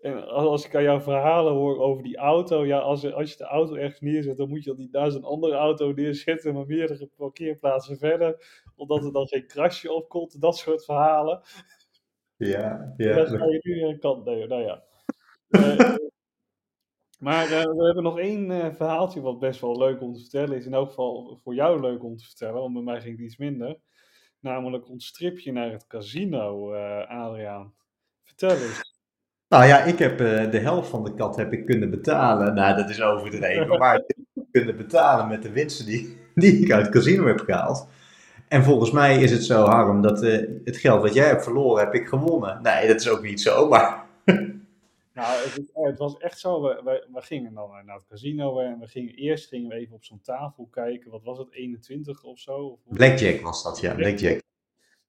[0.00, 3.44] en als ik aan jouw verhalen hoor over die auto, ja, als, als je de
[3.44, 7.08] auto ergens neerzet, dan moet je al niet naast een andere auto neerzetten, maar meerdere
[7.16, 11.40] parkeerplaatsen verder, omdat er dan geen krasje opkomt, dat soort verhalen.
[12.36, 13.38] Ja, En dan ja.
[13.38, 14.82] ga je nu weer een kant nemen, nou ja.
[15.48, 15.94] Eh,
[17.18, 20.56] maar eh, we hebben nog één eh, verhaaltje wat best wel leuk om te vertellen
[20.56, 20.66] is.
[20.66, 23.36] In elk geval voor jou leuk om te vertellen, want bij mij ging het iets
[23.36, 23.76] minder.
[24.40, 27.72] Namelijk ons tripje naar het casino, eh, Adriaan.
[28.24, 28.92] Vertel eens.
[29.48, 30.18] Nou ja, ik heb
[30.50, 32.54] de helft van de kat heb ik kunnen betalen.
[32.54, 36.72] Nou, dat is overdreven, maar ik heb kunnen betalen met de winsten die, die ik
[36.72, 37.88] uit het casino heb gehaald.
[38.48, 40.20] En volgens mij is het zo, Harm, dat
[40.64, 42.62] het geld wat jij hebt verloren, heb ik gewonnen.
[42.62, 44.03] Nee, dat is ook niet zo, maar...
[45.14, 46.62] Nou, het, is- het was echt zo.
[46.62, 49.94] We, we, we gingen dan naar het casino en we gingen eerst gingen we even
[49.94, 51.10] op zo'n tafel kijken.
[51.10, 52.56] Wat was het, 21 of zo?
[52.66, 54.42] Of Blackjack was dat, ja, Blackjack.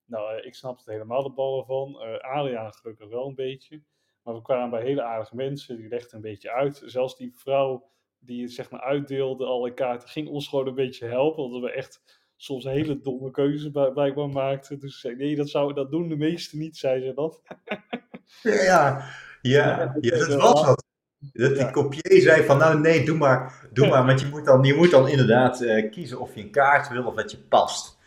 [0.05, 2.01] Nou, eh, ik snapte er helemaal de ballen van.
[2.01, 3.81] Eh Adriaan gelukkig wel een beetje.
[4.23, 6.81] Maar we kwamen bij hele aardige mensen, die legden een beetje uit.
[6.85, 7.89] Zelfs die vrouw
[8.19, 11.43] die het zeg maar uitdeelde, alle kaarten, ging ons gewoon een beetje helpen.
[11.43, 14.79] Omdat we echt soms hele domme keuzes bl- blijkbaar maakten.
[14.79, 17.41] Dus ze zei, nee, dat, zou, dat doen de meesten niet, zei ze dat.
[18.41, 19.05] Ja, ja,
[19.49, 20.83] ja, ja, dat was wat.
[21.33, 21.71] Dat die Ja.
[21.71, 24.05] copier zei van, nou nee, doe maar, doe maar.
[24.05, 27.03] Want je moet dan, je moet dan inderdaad eh, kiezen of je een kaart wil
[27.05, 27.97] of dat je past.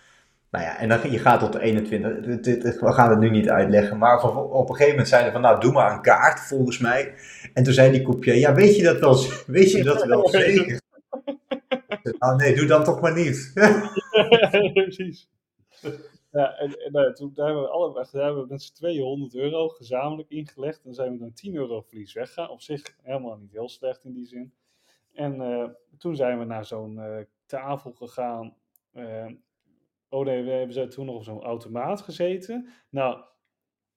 [0.51, 2.21] Nou ja, en dan je gaat tot de 21.
[2.21, 3.99] Dit- dit- We gaan het nu niet uitleggen.
[3.99, 7.15] Maar op een gegeven moment zeiden van, nou doe maar een kaart, volgens mij.
[7.55, 10.81] En toen zei die copier, ja weet je dat wel, weet je dat wel zeker?
[12.19, 13.53] Nou nee, doe dan toch maar niet.
[14.75, 15.29] Precies.
[16.39, 19.35] Ja, en, en nou, toen daar hebben we, alle, daar hebben met z'n tweeën 100
[19.35, 20.85] euro gezamenlijk ingelegd.
[20.85, 22.51] En zijn we dan 10 euro verlies weggaan.
[22.51, 24.53] Op zich helemaal niet heel slecht in die zin.
[25.13, 28.57] En eh, toen zijn we naar zo'n eh, tafel gegaan.
[28.93, 29.27] Eh,
[30.09, 32.69] oh nee, we hebben toen nog op zo'n automaat gezeten.
[32.91, 33.25] Nou,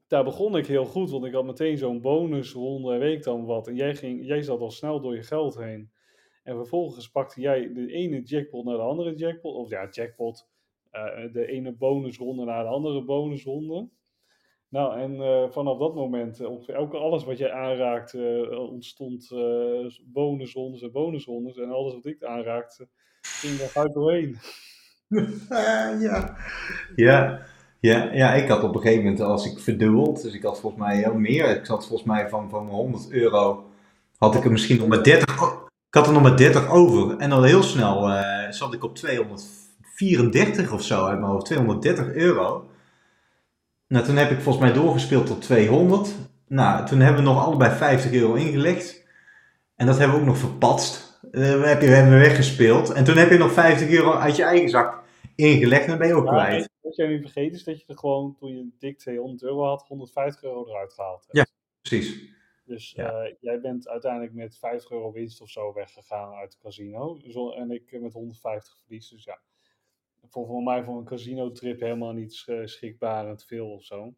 [0.08, 3.68] daar begon ik heel goed, want ik had meteen zo'n bonusronde, weet ik dan wat.
[3.68, 5.92] En jij, ging, jij zat al snel door je geld heen.
[6.44, 9.56] En vervolgens pakte jij de ene jackpot naar de andere jackpot.
[9.56, 10.50] Of ja, jackpot.
[10.92, 13.90] Eh, de ene bonusronde naar de andere bonusronde.
[14.70, 19.32] Nou, en eh, vanaf dat moment, eh, ongeveer elke, alles wat jij aanraakte, eh, ontstond
[19.32, 21.58] eh bonusrondes en bonusrondes.
[21.58, 22.88] En alles wat ik aanraakte,
[23.22, 24.36] ging daar hard doorheen.
[26.00, 26.38] Ja.
[26.96, 27.42] Ja,
[27.80, 30.82] ja, ja, ik had op een gegeven moment, als ik verdubbeld, dus ik had volgens
[30.82, 31.50] mij heel meer.
[31.58, 33.64] Ik zat volgens mij van, van mijn 100 euro,
[34.18, 37.18] had ik er misschien nog maar 30, o- ik had er nog maar 30 over.
[37.18, 38.96] En dan heel snel eh, zat ik op
[40.06, 42.70] 234 of zo uit mijn hoofd, 230 euro.
[43.88, 46.16] Nou, toen heb ik volgens mij doorgespeeld tot 200.
[46.48, 49.08] Nou, toen hebben we nog allebei 50 euro ingelegd.
[49.76, 51.20] En dat hebben we ook nog verpatst.
[51.24, 52.90] Uh, we, hebben, we hebben weggespeeld.
[52.92, 55.04] En toen heb je nog 50 euro uit je eigen zak
[55.36, 56.70] ingelegd en dan ben je ook kwijt.
[56.82, 59.86] wat jij niet vergeten is dat je er gewoon, toen je dik 200 euro had,
[59.88, 61.38] 150 euro eruit gehaald hebt.
[61.38, 61.46] Ja.
[61.82, 62.30] Precies.
[62.66, 63.12] Dus Ja.
[63.12, 67.20] eh, jij bent uiteindelijk met 50 euro winst of zo weggegaan uit het casino.
[67.30, 69.10] Zo- En ik met 150 verlies.
[69.10, 69.40] Dus ja,
[70.32, 74.13] voor, voor mij voor een casino-trip helemaal niet sch- schrikbarend veel of zo.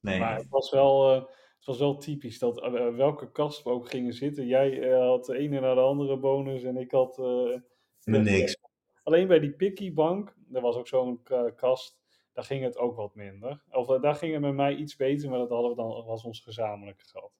[0.00, 0.18] Nee.
[0.18, 1.22] Maar het was wel, eh,
[1.56, 4.46] het was wel typisch dat eh, welke kast we ook gingen zitten.
[4.46, 7.18] Jij eh, had de ene naar de andere bonus en ik had...
[7.18, 7.60] eh,
[8.04, 8.56] niks.
[9.02, 11.98] Alleen bij die Picky-bank, er was ook zo'n eh, kast,
[12.32, 13.62] daar ging het ook wat minder.
[13.70, 16.24] Of eh, daar ging het met mij iets beter, maar dat hadden we dan, was
[16.24, 17.32] ons gezamenlijke geld.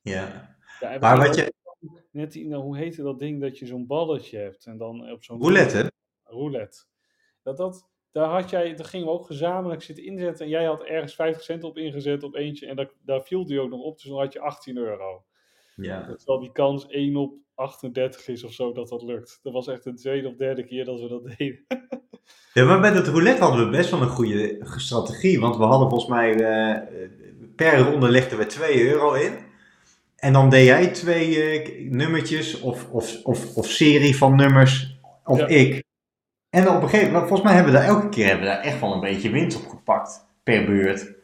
[0.00, 0.56] Ja.
[1.00, 1.52] Maar wat je...
[2.10, 5.40] Net nou, hoe heette dat ding dat je zo'n balletje hebt en dan op zo'n
[5.40, 5.86] Roulette, hè?
[6.22, 6.84] roulette.
[7.42, 10.44] Dat, dat, daar, had jij, daar gingen we ook gezamenlijk zitten inzetten.
[10.44, 12.66] En jij had ergens 50 cent op ingezet op eentje.
[12.66, 13.94] En daar, daar viel die ook nog op.
[13.94, 15.24] Dus dan had je 18 euro.
[15.76, 16.14] Ja.
[16.16, 19.38] Terwijl die kans 1 op 38 is of zo dat dat lukt.
[19.42, 21.64] Dat was echt de tweede of derde keer dat we dat deden.
[22.54, 25.40] Ja, maar met het roulette hadden we best wel een goede strategie.
[25.40, 27.08] Want we hadden volgens mij eh,
[27.56, 29.38] per ronde legden we 2 euro in.
[30.16, 35.00] En dan deed jij twee eh, nummertjes of, of, of, of serie van nummers.
[35.24, 35.46] Of Ja.
[35.46, 35.84] ik.
[36.52, 38.62] En op een gegeven moment, volgens mij hebben we daar elke keer hebben we daar
[38.62, 40.26] echt wel een beetje winst op gepakt.
[40.42, 41.14] Per beurt.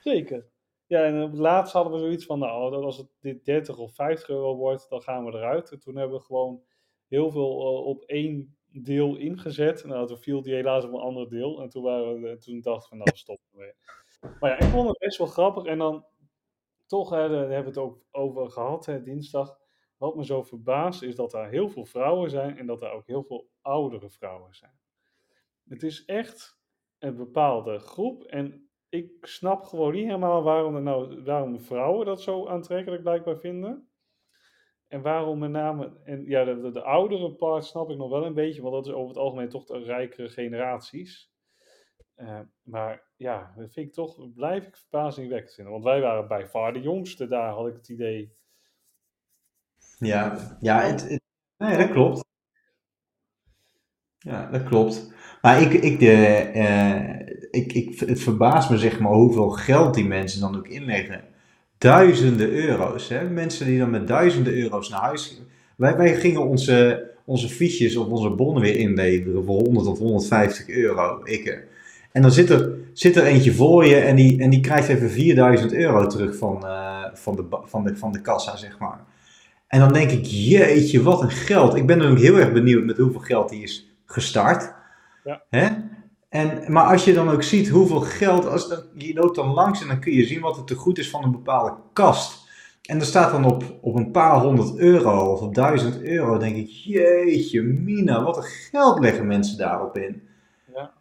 [0.00, 0.46] Zeker.
[0.86, 3.94] Ja, en op het laatst hadden we zoiets van, nou, als het dit 30 of
[3.94, 5.70] 50 euro wordt, dan gaan we eruit.
[5.70, 6.62] En toen hebben we gewoon
[7.08, 9.84] heel veel eh, op één deel ingezet.
[9.84, 11.62] Nou, toen viel die helaas op een ander deel.
[11.62, 13.74] En toen, waren we, toen dachten we, nou, we stoppen weer.
[14.40, 15.64] Maar ja, ik vond het best wel grappig.
[15.64, 16.04] En dan
[16.86, 19.58] toch, hè, daar hebben we het ook over gehad, hè, dinsdag.
[19.96, 23.06] Wat me zo verbaast is dat er heel veel vrouwen zijn en dat er ook
[23.06, 24.77] heel veel oudere vrouwen zijn.
[25.68, 26.60] Het is echt
[26.98, 28.24] een bepaalde groep.
[28.24, 33.38] En ik snap gewoon niet helemaal waarom, er nou, waarom vrouwen dat zo aantrekkelijk blijkbaar
[33.38, 33.88] vinden.
[34.88, 38.26] En waarom met name, en ja, de, de, de oudere part snap ik nog wel
[38.26, 41.32] een beetje, want dat is over het algemeen toch de rijkere generaties.
[42.14, 45.72] Eh, maar ja, dat vind ik toch, blijf ik verbazingwekkend vinden.
[45.72, 48.36] Want wij waren bij far de jongste daar, had ik het idee.
[49.98, 50.96] Ja, ja
[51.56, 52.24] nee, dat klopt.
[54.28, 55.12] Ja, dat klopt.
[55.42, 56.14] Maar ik, ik, de,
[56.54, 61.20] eh, ik, ik, het verbaast me zeg maar hoeveel geld die mensen dan ook inleggen.
[61.78, 63.08] Duizenden euro's.
[63.08, 63.28] Hè?
[63.28, 65.42] Mensen die dan met duizenden euro's naar huis.
[65.76, 70.68] Wij, wij gingen onze, onze fiches of onze bonnen weer inleveren voor 100 of 150
[70.68, 71.20] euro.
[71.24, 71.58] Ik, eh.
[72.12, 75.10] en dan zit er, zit er eentje voor je en die, en die krijgt even
[75.10, 79.00] 4000 euro terug van, eh, van, de, van, de, van de kassa, zeg maar.
[79.68, 81.76] En dan denk ik, jeetje, wat een geld.
[81.76, 84.74] Ik ben dan ook heel erg benieuwd met hoeveel geld die is gestart.
[85.24, 85.42] Ja.
[85.50, 85.68] Hè?
[86.28, 89.82] En, maar als je dan ook ziet hoeveel geld, als dan, je loopt dan langs
[89.82, 92.46] en dan kun je zien wat er te goed is van een bepaalde kast.
[92.82, 96.56] En er staat dan op, op een paar honderd euro of op duizend euro, denk
[96.56, 100.22] ik, jeetje mina, wat een geld leggen mensen daarop in.
[100.74, 100.92] Ja,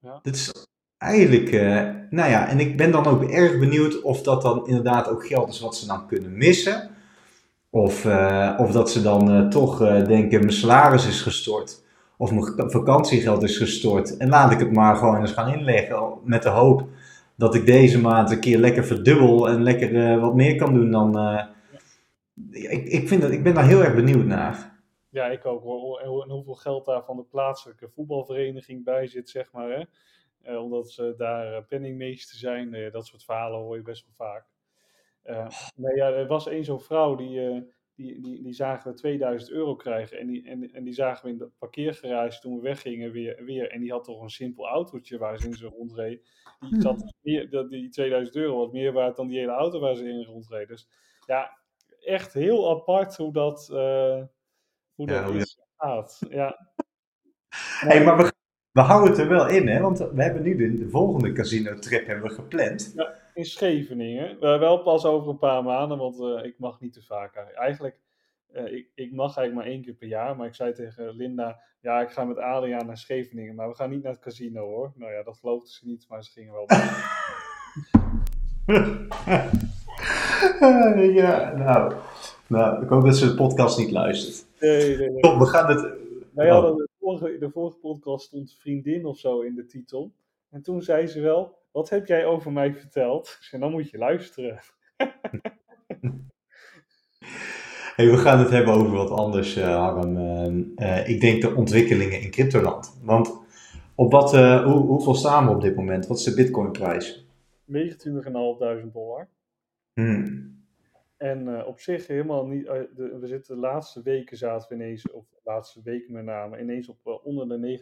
[0.00, 0.18] ja.
[0.22, 0.66] Dat is
[0.98, 5.08] eigenlijk, eh, nou ja, en ik ben dan ook erg benieuwd of dat dan inderdaad
[5.08, 6.90] ook geld is wat ze dan kunnen missen.
[7.70, 11.84] Of, eh, of dat ze dan eh, toch denken, mijn salaris is gestort.
[12.18, 14.16] Of mijn vakantiegeld is gestort.
[14.16, 16.18] En laat ik het maar gewoon eens gaan inleggen.
[16.24, 16.88] Met de hoop
[17.36, 20.90] dat ik deze maand een keer lekker verdubbel en lekker eh, wat meer kan doen
[20.90, 21.18] dan.
[21.18, 21.44] eh,
[22.50, 24.74] ik, ik, vind dat, ik ben daar heel erg benieuwd naar.
[25.10, 25.62] Ja, ik ook.
[25.62, 29.68] En hoe- En hoeveel geld daar van de plaatselijke voetbalvereniging bij zit, zeg maar.
[29.70, 29.82] Hè?
[30.42, 32.88] Eh, omdat ze daar penningmeester zijn.
[32.92, 34.44] Dat soort verhalen hoor je best wel vaak.
[35.76, 37.64] Nee, ja, er was één zo'n vrouw die,
[37.96, 40.18] die, die, die zagen we 2000 euro krijgen.
[40.18, 43.70] En die, en, en die zagen we in de parkeergarage toen we weggingen weer, weer.
[43.70, 46.28] En die had toch een simpel autootje waar ze in ze rondreed.
[46.70, 49.94] Die, zat meer, dat, die 2000 euro was meer waard dan die hele auto waar
[49.94, 50.68] ze in rondreed.
[50.68, 50.88] Dus
[51.26, 51.58] ja,
[52.00, 54.22] echt heel apart hoe dat, eh,
[54.94, 56.20] hoe Ja, dat hoe is gaat.
[56.28, 56.56] Ja.
[57.80, 58.32] Hey, maar we,
[58.72, 59.80] we houden het er wel in, hè?
[59.80, 62.94] Want we hebben nu de, de volgende casino-trip hebben we gepland.
[63.36, 64.40] In Scheveningen.
[64.40, 67.36] Eh, wel pas over een paar maanden, want eh, ik mag niet te vaak.
[67.36, 68.00] Eigenlijk,
[68.52, 70.36] eh, ik, ik mag eigenlijk maar één keer per jaar.
[70.36, 73.54] Maar ik zei tegen Linda, ja, ik ga met Adriaan naar Scheveningen.
[73.54, 74.92] Maar we gaan niet naar het casino hoor.
[74.94, 76.66] Nou ja, dat geloofde ze niet, maar ze gingen wel.
[81.14, 81.94] ja, nou,
[82.46, 84.46] nou, ik hoop dat ze de podcast niet luistert.
[84.60, 85.94] nee, nee, we gaan het...
[86.34, 86.52] Wij Oh.
[86.52, 90.12] hadden de vorige, de vorige podcast stond vriendin of zo in de titel.
[90.50, 93.26] En toen zei ze wel, wat heb jij over mij verteld?
[93.26, 94.58] Ik zei, dan moet je luisteren.
[97.96, 100.16] Hey, we gaan het hebben over wat anders, eh, Harm.
[100.16, 103.00] Eh, eh, ik denk de ontwikkelingen in cryptoland.
[103.02, 103.40] Want
[103.94, 106.06] op wat, eh, hoe, hoeveel staan we op dit moment?
[106.06, 107.26] Wat is de bitcoinprijs?
[107.64, 109.28] 29.500 dollar.
[109.92, 110.64] Hmm.
[111.16, 112.66] En op zich helemaal niet.
[112.66, 116.60] de, we zitten de laatste weken zaten we ineens, of de laatste weken met name,
[116.60, 117.78] ineens op onder de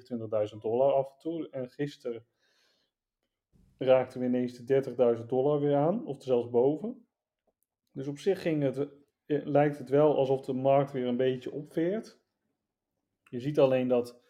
[0.54, 1.48] 29.000 dollar af en toe.
[1.50, 2.24] En gisteren
[3.84, 7.06] raakten we ineens de 30.000 dollar weer aan, of zelfs boven.
[7.92, 8.88] Dus op zich ging het,
[9.26, 12.20] eh, lijkt het wel alsof de markt weer een beetje opveert.
[13.30, 14.20] Je ziet alleen dat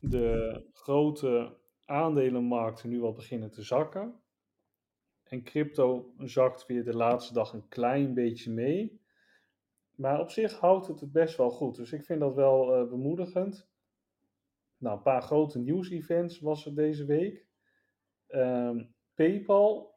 [0.00, 4.20] de grote aandelenmarkten nu wat beginnen te zakken.
[5.22, 9.00] En crypto zakt weer de laatste dag een klein beetje mee.
[9.94, 11.76] Maar op zich houdt het het best wel goed.
[11.76, 13.68] Dus ik vind dat wel eh, bemoedigend.
[14.76, 17.47] Nou, een paar grote nieuws-events was er deze week.
[18.28, 19.96] Ehm, PayPal.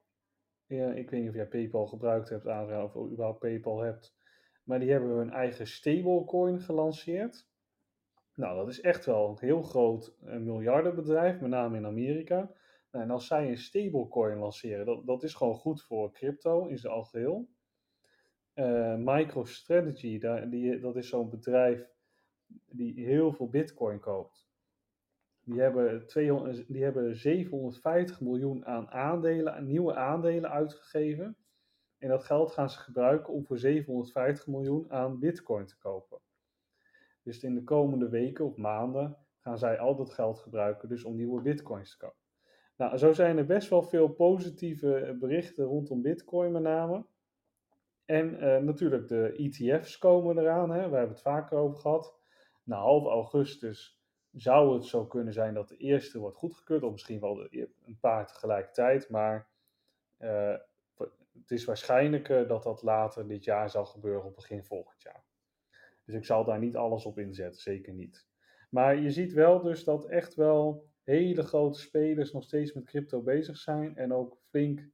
[0.66, 4.16] Ja, ik weet niet of jij PayPal gebruikt hebt, Adriaan, of überhaupt PayPal hebt.
[4.64, 7.50] Maar die hebben hun eigen stablecoin gelanceerd.
[8.36, 12.52] Nou, dat is echt wel een heel groot uh, miljardenbedrijf, met name in Amerika.
[12.92, 16.78] Nou, en als zij een stablecoin lanceren, dat, dat is gewoon goed voor crypto in
[16.78, 17.50] zijn algeheel.
[18.56, 21.90] Uh, MicroStrategy, daar, die, dat is zo'n bedrijf
[22.48, 24.41] die heel veel bitcoin koopt.
[25.44, 31.36] Die hebben, 200, die hebben 750 miljoen aan aandelen, aan nieuwe aandelen uitgegeven.
[31.98, 36.20] En dat geld gaan ze gebruiken om voor 750 miljoen aan bitcoin te kopen.
[37.24, 41.16] Dus in de komende weken of maanden gaan zij al dat geld gebruiken dus om
[41.16, 42.20] nieuwe bitcoins te kopen.
[42.78, 47.06] Nou, zo zijn er best wel veel positieve berichten rondom bitcoin met name.
[48.06, 50.90] En uh, natuurlijk de ETF's komen eraan, hè?
[50.90, 52.20] we hebben het vaker over gehad.
[52.64, 54.01] Na half augustus
[54.32, 58.28] zou het zo kunnen zijn dat de eerste wordt goedgekeurd, of misschien wel een paar
[58.28, 59.50] tegelijkertijd, maar
[60.20, 60.56] uh,
[61.34, 65.24] het is waarschijnlijker dat dat later dit jaar zal gebeuren of begin volgend jaar.
[66.06, 68.28] Dus ik zal daar niet alles op inzetten, zeker niet.
[68.70, 73.22] Maar je ziet wel dus dat echt wel hele grote spelers nog steeds met crypto
[73.22, 74.90] bezig zijn en ook flink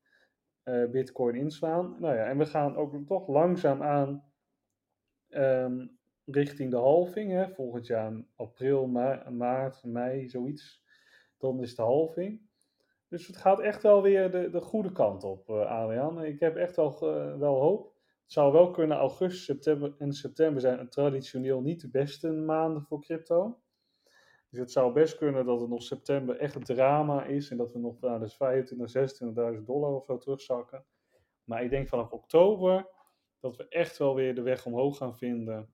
[0.64, 1.96] uh, bitcoin inslaan.
[2.00, 4.32] Nou ja, en we gaan ook toch langzaam aan
[5.30, 5.97] um,
[6.32, 7.32] richting de halving.
[7.32, 7.50] Hè?
[7.50, 10.84] Volgend jaar april, ma maart, mei, zoiets.
[11.38, 12.42] Dan is de halving.
[13.08, 16.20] Dus het gaat echt wel weer de, de goede kant op, uh.
[16.24, 17.00] Ik heb echt wel,
[17.40, 17.96] wel hoop.
[18.24, 23.02] Het zou wel kunnen, augustus september en september zijn traditioneel niet de beste maanden voor
[23.02, 23.60] crypto.
[24.50, 27.72] Dus het zou best kunnen dat het nog september echt een drama is en dat
[27.72, 28.66] we nog naar de
[29.54, 30.86] 25.000, 26.000 dollar of zo terugzakken.
[31.44, 32.88] Maar ik denk vanaf oktober
[33.40, 35.74] dat we echt wel weer de weg omhoog gaan vinden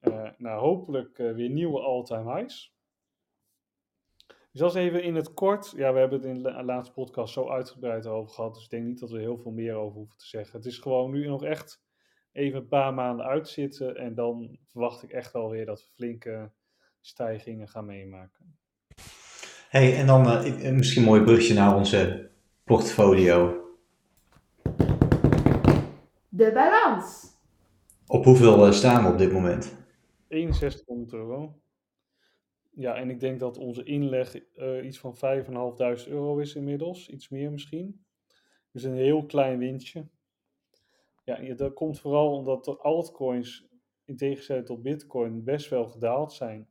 [0.00, 2.74] uh, naar hopelijk uh, weer nieuwe all-time highs.
[4.26, 5.72] Dus dat is even in het kort.
[5.76, 8.54] Ja, we hebben het in de laatste podcast zo uitgebreid over gehad.
[8.54, 10.56] Dus ik denk niet dat we heel veel meer over hoeven te zeggen.
[10.56, 11.82] Het is gewoon nu nog echt
[12.32, 13.96] even een paar maanden uitzitten.
[13.96, 16.50] En dan verwacht ik echt wel weer dat we flinke
[17.00, 18.58] stijgingen gaan meemaken.
[19.68, 22.30] Hey, en dan uh, misschien een mooi brugje naar onze
[22.64, 23.64] portfolio.
[26.28, 27.35] De balans.
[28.08, 29.76] Op hoeveel uh, staan we op dit moment?
[30.28, 31.60] 6100 euro.
[32.70, 37.08] Ja, en ik denk dat onze inleg uh, iets van 5.500 euro is inmiddels.
[37.08, 38.04] Iets meer misschien.
[38.72, 40.06] Dus een heel klein winstje.
[41.24, 43.68] Ja, dat komt vooral omdat de altcoins,
[44.04, 46.68] in tegenstelling tot bitcoin, best wel gedaald zijn.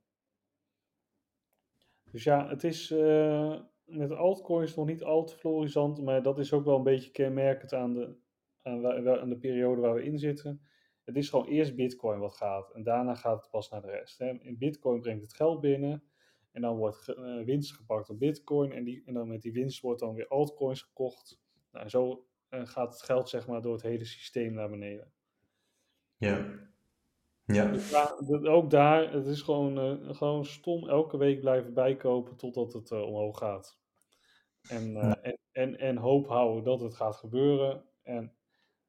[2.12, 6.54] Dus ja, het is uh, met altcoins nog niet al te florisant, maar dat is
[6.54, 8.16] ook wel een beetje kenmerkend aan de,
[8.62, 10.62] aan, aan de periode waar we in zitten.
[11.06, 14.18] Het is gewoon eerst Bitcoin wat gaat en daarna gaat het pas naar de rest.
[14.18, 14.30] Hè.
[14.30, 16.04] In Bitcoin brengt het geld binnen
[16.52, 19.82] en dan wordt uh, winst gepakt op Bitcoin en, die, en dan met die winst
[19.82, 21.42] wordt dan weer altcoins gekocht.
[21.72, 25.12] Nou, en zo uh, gaat het geld zeg maar door het hele systeem naar beneden.
[26.18, 26.64] Ja.
[27.46, 27.72] Ja.
[27.72, 32.74] Dus daar, ook daar, het is gewoon, uh, gewoon stom elke week blijven bijkopen totdat
[32.74, 33.80] het omhoog gaat.
[34.70, 35.22] En, ja.
[35.22, 37.84] en, en, en hoop houden dat het gaat gebeuren.
[38.02, 38.34] En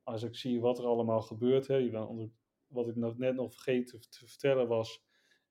[0.06, 1.90] als ik zie wat er allemaal gebeurt, hè,
[2.66, 5.04] wat ik net nog vergeten te vertellen was.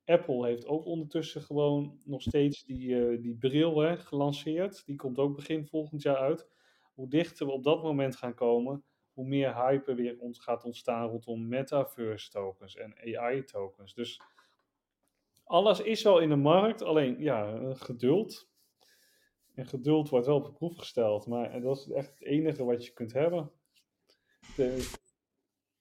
[0.06, 4.86] Apple heeft ook ondertussen gewoon nog steeds die, die bril hè, gelanceerd.
[4.86, 6.50] Die komt ook begin volgend jaar uit.
[6.94, 8.84] Hoe dichter we op dat moment gaan komen,
[9.14, 13.94] hoe meer hype er weer gaat ontstaan rondom metaverse tokens en AI tokens.
[13.94, 14.22] Dus
[15.44, 18.50] alles is wel in de markt, alleen ja, geduld.
[19.54, 22.86] En geduld wordt wel op de proef gesteld, maar dat is echt het enige wat
[22.86, 23.52] je kunt hebben.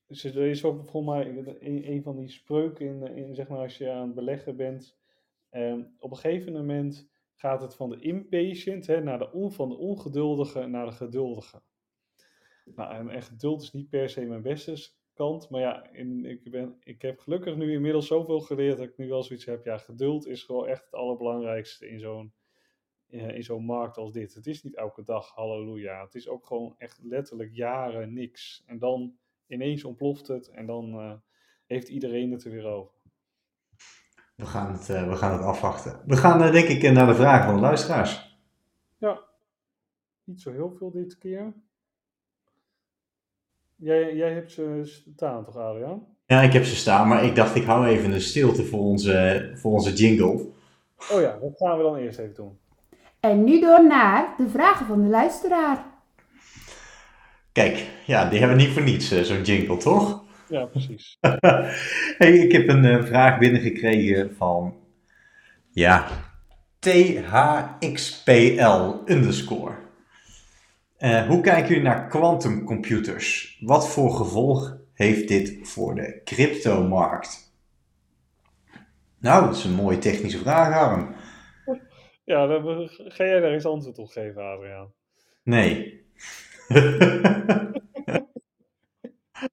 [0.07, 3.91] Dus er is ook volgens mij een, van die spreuken in, zeg maar, als je
[3.91, 4.97] aan het beleggen bent.
[5.51, 9.77] Um, op een gegeven moment gaat het van de impatient hè, naar de van de
[9.77, 11.63] ongeduldige naar de geduldige.
[12.65, 15.51] Nou, en, en geduld is niet per se mijn beste kant.
[15.51, 19.09] Maar ja, in, ik, ben, ik heb gelukkig nu inmiddels zoveel geleerd dat ik nu
[19.09, 19.65] wel zoiets heb.
[19.65, 22.33] Ja, geduld is gewoon echt het allerbelangrijkste in zo'n
[23.15, 24.35] in zo'n markt als dit.
[24.35, 26.03] Het is niet elke dag halleluja.
[26.05, 28.63] Het is ook gewoon echt letterlijk jaren niks.
[28.67, 31.21] En dan ineens ontploft het en dan
[31.67, 32.95] heeft iedereen het er weer over.
[34.35, 36.01] We gaan het, we gaan het afwachten.
[36.07, 38.39] We gaan denk ik naar de vragen van de luisteraars.
[38.99, 39.21] Ja,
[40.25, 41.53] niet zo heel veel dit keer.
[43.77, 46.07] Jij, jij hebt ze staan toch, Adriaan?
[46.27, 49.51] Ja, ik heb ze staan, maar ik dacht ik hou even een stilte voor onze,
[49.55, 50.53] voor onze jingle.
[51.13, 52.59] Oh ja, dat gaan we dan eerst even doen.
[53.25, 55.85] En nu door naar de vragen van de luisteraar.
[57.53, 60.25] Kijk, ja, die hebben we niet voor niets, eh, zo'n jingle, toch?
[60.49, 61.19] Ja, precies.
[62.19, 64.75] hey, ik heb een uh, vraag binnengekregen van,
[65.71, 66.07] ja,
[66.79, 68.13] THXPL
[69.07, 69.75] underscore.
[70.99, 73.59] Uh, hoe kijken jullie naar quantumcomputers?
[73.61, 77.53] Wat voor gevolg heeft dit voor de cryptomarkt?
[79.19, 81.15] Nou, dat is een mooie technische vraag, Arm.
[82.25, 84.93] Ja, dan ga jij daar eens antwoord op geven, Adriaan.
[85.43, 86.05] Nee.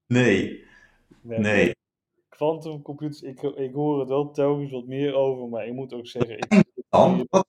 [0.08, 0.66] nee.
[1.22, 1.76] Nee.
[2.30, 6.38] Quantumcomputers, ik, ik hoor het wel telkens wat meer over, maar ik moet ook zeggen...
[6.38, 6.64] Ik...
[7.30, 7.48] Wat,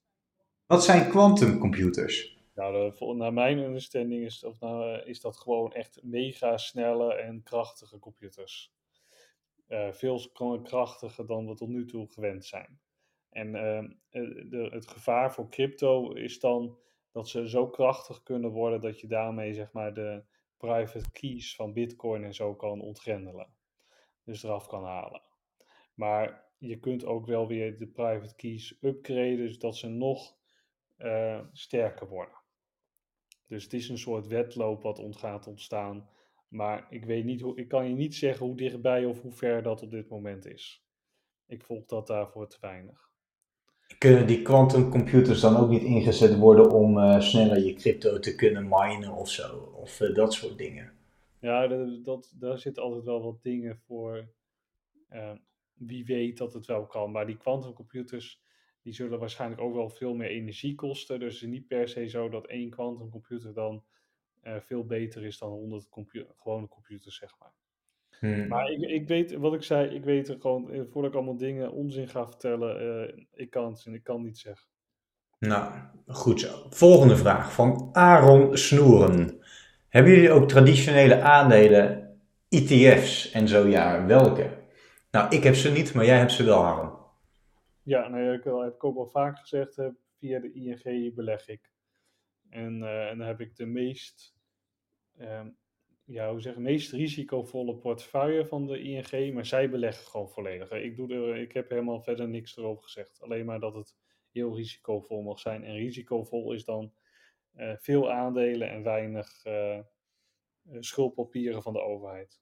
[0.67, 2.39] wat zijn quantumcomputers?
[2.55, 7.43] Nou, de, naar mijn understanding is, of nou, is dat gewoon echt mega snelle en
[7.43, 8.73] krachtige computers.
[9.69, 10.31] Uh, veel
[10.63, 12.81] krachtiger dan we tot nu toe gewend zijn.
[13.33, 13.91] En uh,
[14.51, 16.79] de, het gevaar voor crypto is dan
[17.13, 20.25] dat ze zo krachtig kunnen worden dat je daarmee zeg maar de
[20.57, 23.55] private keys van Bitcoin en zo kan ontgrendelen.
[24.25, 25.23] Dus eraf kan halen.
[25.95, 30.37] Maar je kunt ook wel weer de private keys upgraden, zodat ze nog
[30.99, 32.41] uh, sterker worden.
[33.47, 36.09] Dus het is een soort wedloop wat gaat ontstaan.
[36.49, 39.63] Maar ik, weet niet hoe, ik kan je niet zeggen hoe dichtbij of hoe ver
[39.63, 40.87] dat op dit moment is.
[41.47, 43.12] Ik volg dat daarvoor te weinig.
[43.99, 48.69] Kunnen die quantumcomputers dan ook niet ingezet worden om uh, sneller je crypto te kunnen
[48.69, 49.57] minen of zo?
[49.57, 50.93] Of uh, dat soort dingen?
[51.39, 54.29] Ja, dat, dat, daar zitten altijd wel wat dingen voor.
[55.13, 55.33] Uh,
[55.73, 57.11] wie weet dat het wel kan.
[57.11, 58.41] Maar die quantumcomputers
[58.83, 61.21] die zullen waarschijnlijk ook wel veel meer energie kosten.
[61.21, 63.83] Dus het is niet per se zo dat één quantumcomputer dan
[64.43, 67.53] veel beter is dan 100 compu gewone computers, zeg maar.
[68.19, 68.49] Hmm.
[68.49, 71.37] Maar ik, ik weet, wat ik zei, ik weet er gewoon, eh, voordat ik allemaal
[71.37, 74.67] dingen onzin ga vertellen, uh, ik kan het ik kan niet zeggen.
[75.39, 75.73] Nou,
[76.07, 76.67] goed zo.
[76.71, 79.41] Volgende vraag van Aaron Snoeren.
[79.89, 82.17] Hebben jullie ook traditionele aandelen,
[82.49, 84.61] ETF's en zo ja, welke?
[85.11, 86.91] Nou, ik heb ze niet, maar jij hebt ze wel, Aaron.
[87.83, 89.79] Ja, nou ja, ik heb ik ook al vaak gezegd,
[90.19, 91.71] via de ING beleg ik.
[92.51, 94.35] En, uh, en dan heb ik de meest,
[95.21, 95.41] uh,
[96.13, 100.71] ja, hoe zeg, meest risicovolle portefeuille van de ING, maar zij beleggen gewoon volledig.
[100.71, 103.23] Ik, doe er, ik heb helemaal verder niks erover gezegd.
[103.23, 103.97] Alleen maar dat het
[104.33, 105.65] heel risicovol mag zijn.
[105.65, 106.93] En risicovol is dan
[107.57, 109.79] uh, veel aandelen en weinig uh,
[110.81, 112.41] schuldpapieren van de overheid.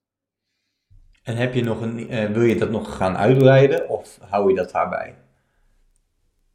[1.23, 4.71] En heb je nog een, wil je dat nog gaan uitbreiden of hou je dat
[4.71, 5.17] daarbij?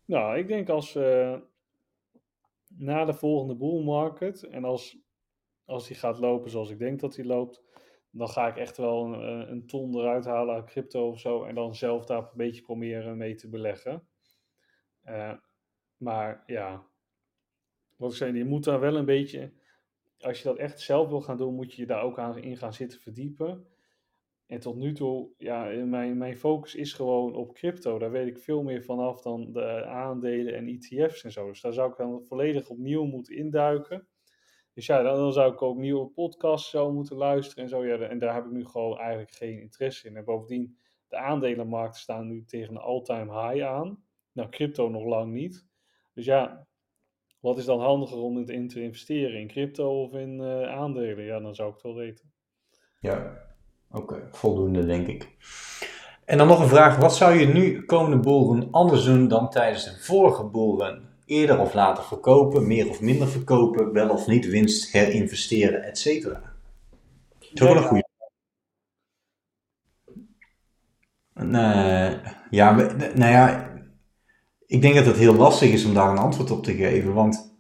[0.06, 0.94] Nou, ik denk als
[2.78, 5.05] na de volgende bull market en als,
[5.66, 7.64] als die gaat lopen zoals ik denk dat die loopt,
[8.12, 11.44] dan ga ik echt wel een, eh, een ton eruit halen uit crypto of zo
[11.44, 14.08] en dan zelf daar een beetje proberen mee te beleggen.
[15.04, 15.34] Uh,
[15.98, 16.88] maar ja,
[17.96, 19.54] wat ik zei, je moet daar wel een beetje,
[20.20, 22.74] als je dat echt zelf wil gaan doen, moet je daar ook aan in gaan
[22.74, 23.68] zitten verdiepen.
[24.46, 28.00] En tot nu toe, ja, mijn, mijn focus is gewoon op crypto.
[28.00, 31.48] Daar weet ik veel meer vanaf dan de aandelen en ETF's en zo.
[31.48, 34.08] Dus daar zou ik dan volledig opnieuw moeten induiken.
[34.76, 37.86] Dus ja, dan, zou ik ook nieuwe podcasts zo moeten luisteren en zo.
[37.86, 40.16] Ja, en daar heb ik nu gewoon eigenlijk geen interesse in.
[40.16, 44.04] En bovendien, de aandelenmarkten staan nu tegen een all-time high aan.
[44.32, 45.68] Nou, crypto nog lang niet.
[46.14, 46.68] Dus ja,
[47.40, 49.40] wat is dan handiger om in te investeren?
[49.40, 51.26] In crypto of in uh, aandelen?
[51.26, 52.34] Ja, dan zou ik het wel weten.
[53.00, 53.46] Ja,
[53.96, 55.38] Oké, voldoende denk ik.
[56.26, 56.98] En dan nog een vraag.
[56.98, 61.10] Wat zou je nu komende boeren anders doen dan tijdens de vorige boeren?
[61.26, 66.54] Eerder of later verkopen, meer of minder verkopen, wel of niet winst herinvesteren, et cetera?
[67.40, 68.08] Dat is wel een goede.
[71.34, 72.14] Uh,
[72.50, 72.76] ja,
[73.16, 73.74] nou ja,
[74.66, 77.14] ik denk dat het heel lastig is om daar een antwoord op te geven.
[77.14, 77.58] Want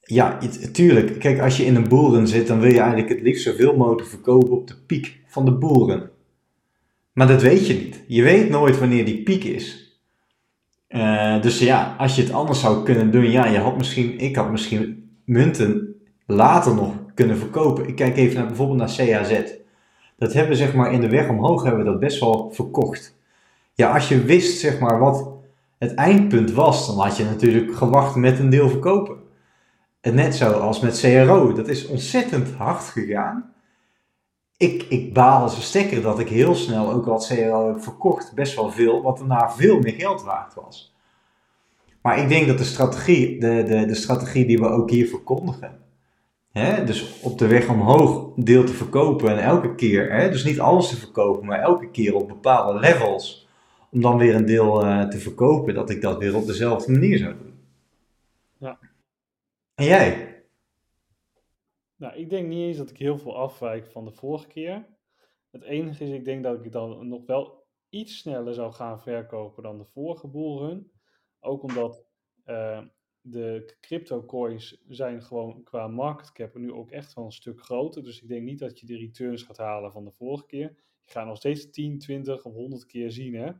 [0.00, 0.38] ja,
[0.72, 1.18] tuurlijk.
[1.18, 4.08] Kijk, als je in een boeren zit, dan wil je eigenlijk het liefst zoveel mogelijk
[4.08, 6.10] verkopen op de piek van de boeren.
[7.12, 8.04] Maar dat weet je niet.
[8.06, 9.87] Je weet nooit wanneer die piek is.
[10.88, 14.36] Uh, dus ja, als je het anders zou kunnen doen, ja, je had misschien, ik
[14.36, 15.94] had misschien munten
[16.26, 17.88] later nog kunnen verkopen.
[17.88, 19.42] Ik kijk even naar, bijvoorbeeld naar CHZ.
[20.16, 23.16] Dat hebben we zeg maar in de weg omhoog hebben we dat best wel verkocht.
[23.74, 25.28] Ja, als je wist zeg maar wat
[25.78, 29.16] het eindpunt was, dan had je natuurlijk gewacht met een deel verkopen.
[30.00, 33.52] En net zoals met CRO, dat is ontzettend hard gegaan.
[34.58, 38.34] Ik, ik baal als een stekker dat ik heel snel ook al CRO heb verkocht,
[38.34, 40.94] best wel veel, wat daarna veel meer geld waard was.
[42.02, 45.78] Maar ik denk dat de strategie, de, de, de strategie die we ook hier verkondigen,
[46.52, 50.60] hè, dus op de weg omhoog deel te verkopen en elke keer, hè, dus niet
[50.60, 53.48] alles te verkopen, maar elke keer op bepaalde levels,
[53.90, 57.18] om dan weer een deel uh, te verkopen, dat ik dat weer op dezelfde manier
[57.18, 57.54] zou doen.
[58.58, 58.78] Ja.
[59.74, 60.27] En jij?
[61.98, 64.86] Nou, ik denk niet eens dat ik heel veel afwijk van de vorige keer.
[65.50, 69.62] Het enige is, ik denk dat ik dan nog wel iets sneller zou gaan verkopen
[69.62, 70.92] dan de vorige boelrun.
[71.40, 72.06] Ook omdat
[72.44, 72.82] uh,
[73.20, 78.02] de crypto coins zijn gewoon qua market cap nu ook echt wel een stuk groter.
[78.02, 80.82] Dus ik denk niet dat je de returns gaat halen van de vorige keer.
[81.04, 83.52] Je gaat nog steeds 10, 20 of 100 keer zien, hè.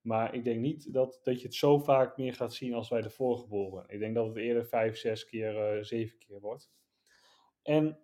[0.00, 3.02] Maar ik denk niet dat, dat je het zo vaak meer gaat zien als bij
[3.02, 3.84] de vorige boren.
[3.88, 6.70] Ik denk dat het eerder 5, 6 keer, uh, 7 keer wordt.
[7.64, 7.98] En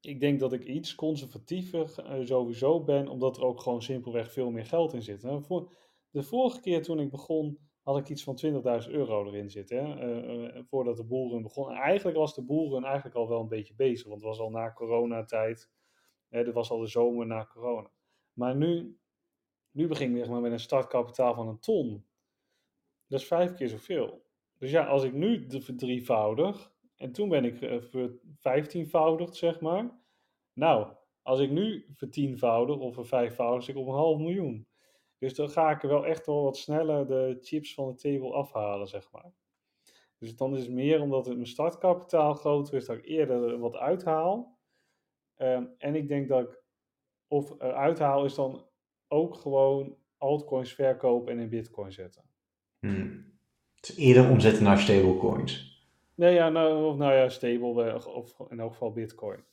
[0.00, 4.50] ik denk dat ik iets conservatiever uh, sowieso ben, omdat er ook gewoon simpelweg veel
[4.50, 5.20] meer geld in zit.
[6.10, 8.38] De vorige keer toen ik begon, had ik iets van
[8.84, 9.86] 20.000 euro erin zitten.
[9.86, 11.70] Hè, uh, uh, voordat de boelrun begon.
[11.70, 14.06] En eigenlijk was de boelrun eigenlijk al wel een beetje bezig.
[14.06, 15.70] Want het was al na coronatijd.
[16.28, 17.90] Hè, dit was al de zomer na corona.
[18.32, 18.98] Maar nu,
[19.70, 22.06] nu begin ik maar met een startkapitaal van een ton.
[23.06, 24.22] Dat is vijf keer zoveel.
[24.58, 26.72] Dus ja, als ik nu de verdrievoudig.
[26.98, 28.04] En toen ben ik uh,
[28.36, 30.00] vijftienvoudigd, zeg maar.
[30.52, 30.92] Nou,
[31.22, 34.68] als ik nu vertienvoudig of vervijfvoudig, zit ik op een half miljoen.
[35.18, 38.86] Dus dan ga ik wel echt wel wat sneller de chips van de table afhalen,
[38.86, 39.32] zeg maar.
[40.18, 43.76] Dus dan is het meer omdat het mijn startkapitaal groter is, dat ik eerder wat
[43.76, 44.58] uithaal.
[45.36, 46.62] Um, en ik denk dat ik,
[47.26, 48.66] of uithaal is dan
[49.08, 52.24] ook gewoon altcoins verkopen en in bitcoin zetten.
[52.78, 53.38] Hmm.
[53.80, 55.77] Dus eerder omzetten naar stablecoins.
[56.18, 59.44] Nee, ja, nou, of nou ja, stable of in elk geval bitcoin.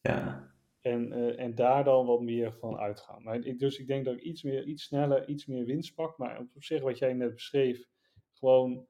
[0.00, 0.52] Ja.
[0.80, 3.22] En, uh, en daar dan wat meer van uitgaan.
[3.22, 6.18] Maar ik, dus ik denk dat ik iets, meer, iets sneller, iets meer winst pak.
[6.18, 7.86] Maar op zich, wat jij net beschreef,
[8.32, 8.86] gewoon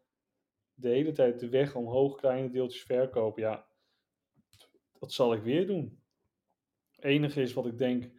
[0.75, 3.43] de hele tijd de weg omhoog, kleine deeltjes verkopen.
[3.43, 3.67] Ja,
[4.99, 6.03] dat zal ik weer doen.
[6.91, 8.11] Het enige is wat ik denk, uh,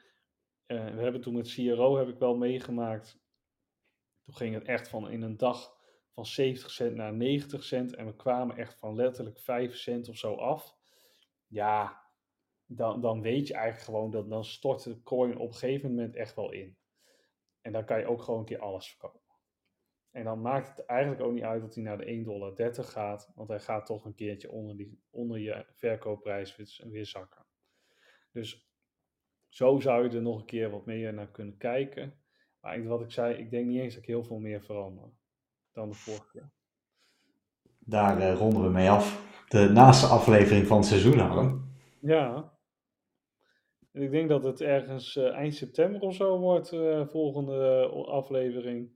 [0.95, 3.19] we hebben toen met CRO heb ik wel meegemaakt.
[4.23, 5.79] Toen ging het echt van in een dag
[6.13, 7.95] van 70 cent naar 90 cent.
[7.95, 10.77] En we kwamen echt van letterlijk 5 cent of zo af.
[11.47, 12.01] Ja,
[12.65, 16.15] dan, dan weet je eigenlijk gewoon dat dan stort de coin op een gegeven moment
[16.15, 16.77] echt wel in.
[17.61, 19.19] En dan kan je ook gewoon een keer alles verkopen.
[20.11, 23.31] En dan maakt het eigenlijk ook niet uit dat hij naar de 1,30 dollar gaat,
[23.35, 27.45] want hij gaat toch een keertje onder, die, onder je verkoopprijs weer, weer zakken.
[28.31, 28.69] Dus
[29.47, 32.19] zo zou je er nog een keer wat meer naar kunnen kijken.
[32.59, 35.11] Maar wat ik zei, ik denk niet eens dat ik heel veel meer verander
[35.73, 36.51] dan de vorige keer.
[37.79, 39.29] Daar uh, ronden we mee af.
[39.47, 41.69] De naaste aflevering van het seizoen, Harm.
[41.99, 42.51] Ja.
[43.91, 48.89] En ik denk dat het ergens uh, eind september of zo wordt, uh, volgende aflevering.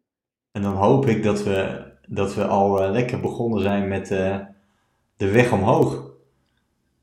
[0.51, 4.07] En dan hoop ik dat we, dat we al lekker begonnen zijn met
[5.17, 6.13] de weg omhoog.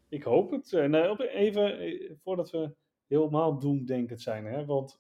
[0.09, 0.73] Ik hoop het.
[0.73, 2.75] nou, even voordat we
[3.07, 4.99] helemaal doemdenkend zijn, hè, want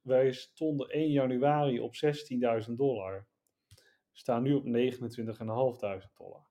[0.00, 1.94] wij stonden 1 januari op
[2.68, 3.26] 16.000 dollar.
[4.18, 4.70] Staan nu op 29.500
[6.16, 6.46] dollar.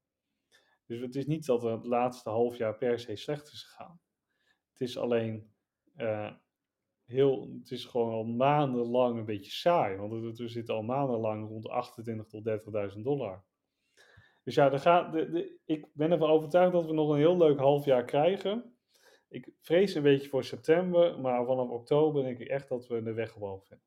[0.86, 4.00] Dus het is niet dat het laatste half jaar per se slecht is gegaan.
[4.72, 5.54] Het is alleen
[5.96, 6.32] uh,
[7.06, 9.98] heel, het is gewoon al maandenlang een beetje saai.
[9.98, 12.50] Want we zitten al maandenlang rond 28 tot
[12.96, 13.44] 30.000 dollar.
[14.44, 17.60] Dus ja, gaat, de, de, ik ben ervan overtuigd dat we nog een heel leuk
[17.60, 18.78] half jaar krijgen.
[19.30, 23.14] Ik vrees een beetje voor september, maar vanaf oktober denk ik echt dat we de
[23.14, 23.86] weg gewoon vinden.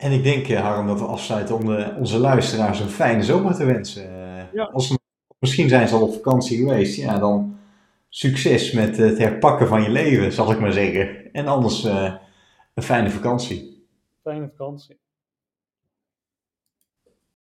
[0.00, 3.64] En ik denk, Harm, dat we afsluiten om de, onze luisteraars een fijne zomer te
[3.64, 4.10] wensen.
[4.52, 4.64] Ja.
[4.64, 4.98] Als,
[5.38, 7.58] misschien zijn ze al op vakantie geweest, ja, dan
[8.08, 11.32] succes met het herpakken van je leven, zal ik maar zeggen.
[11.32, 12.14] En anders uh,
[12.74, 13.86] een fijne vakantie.
[14.22, 14.98] Fijne vakantie.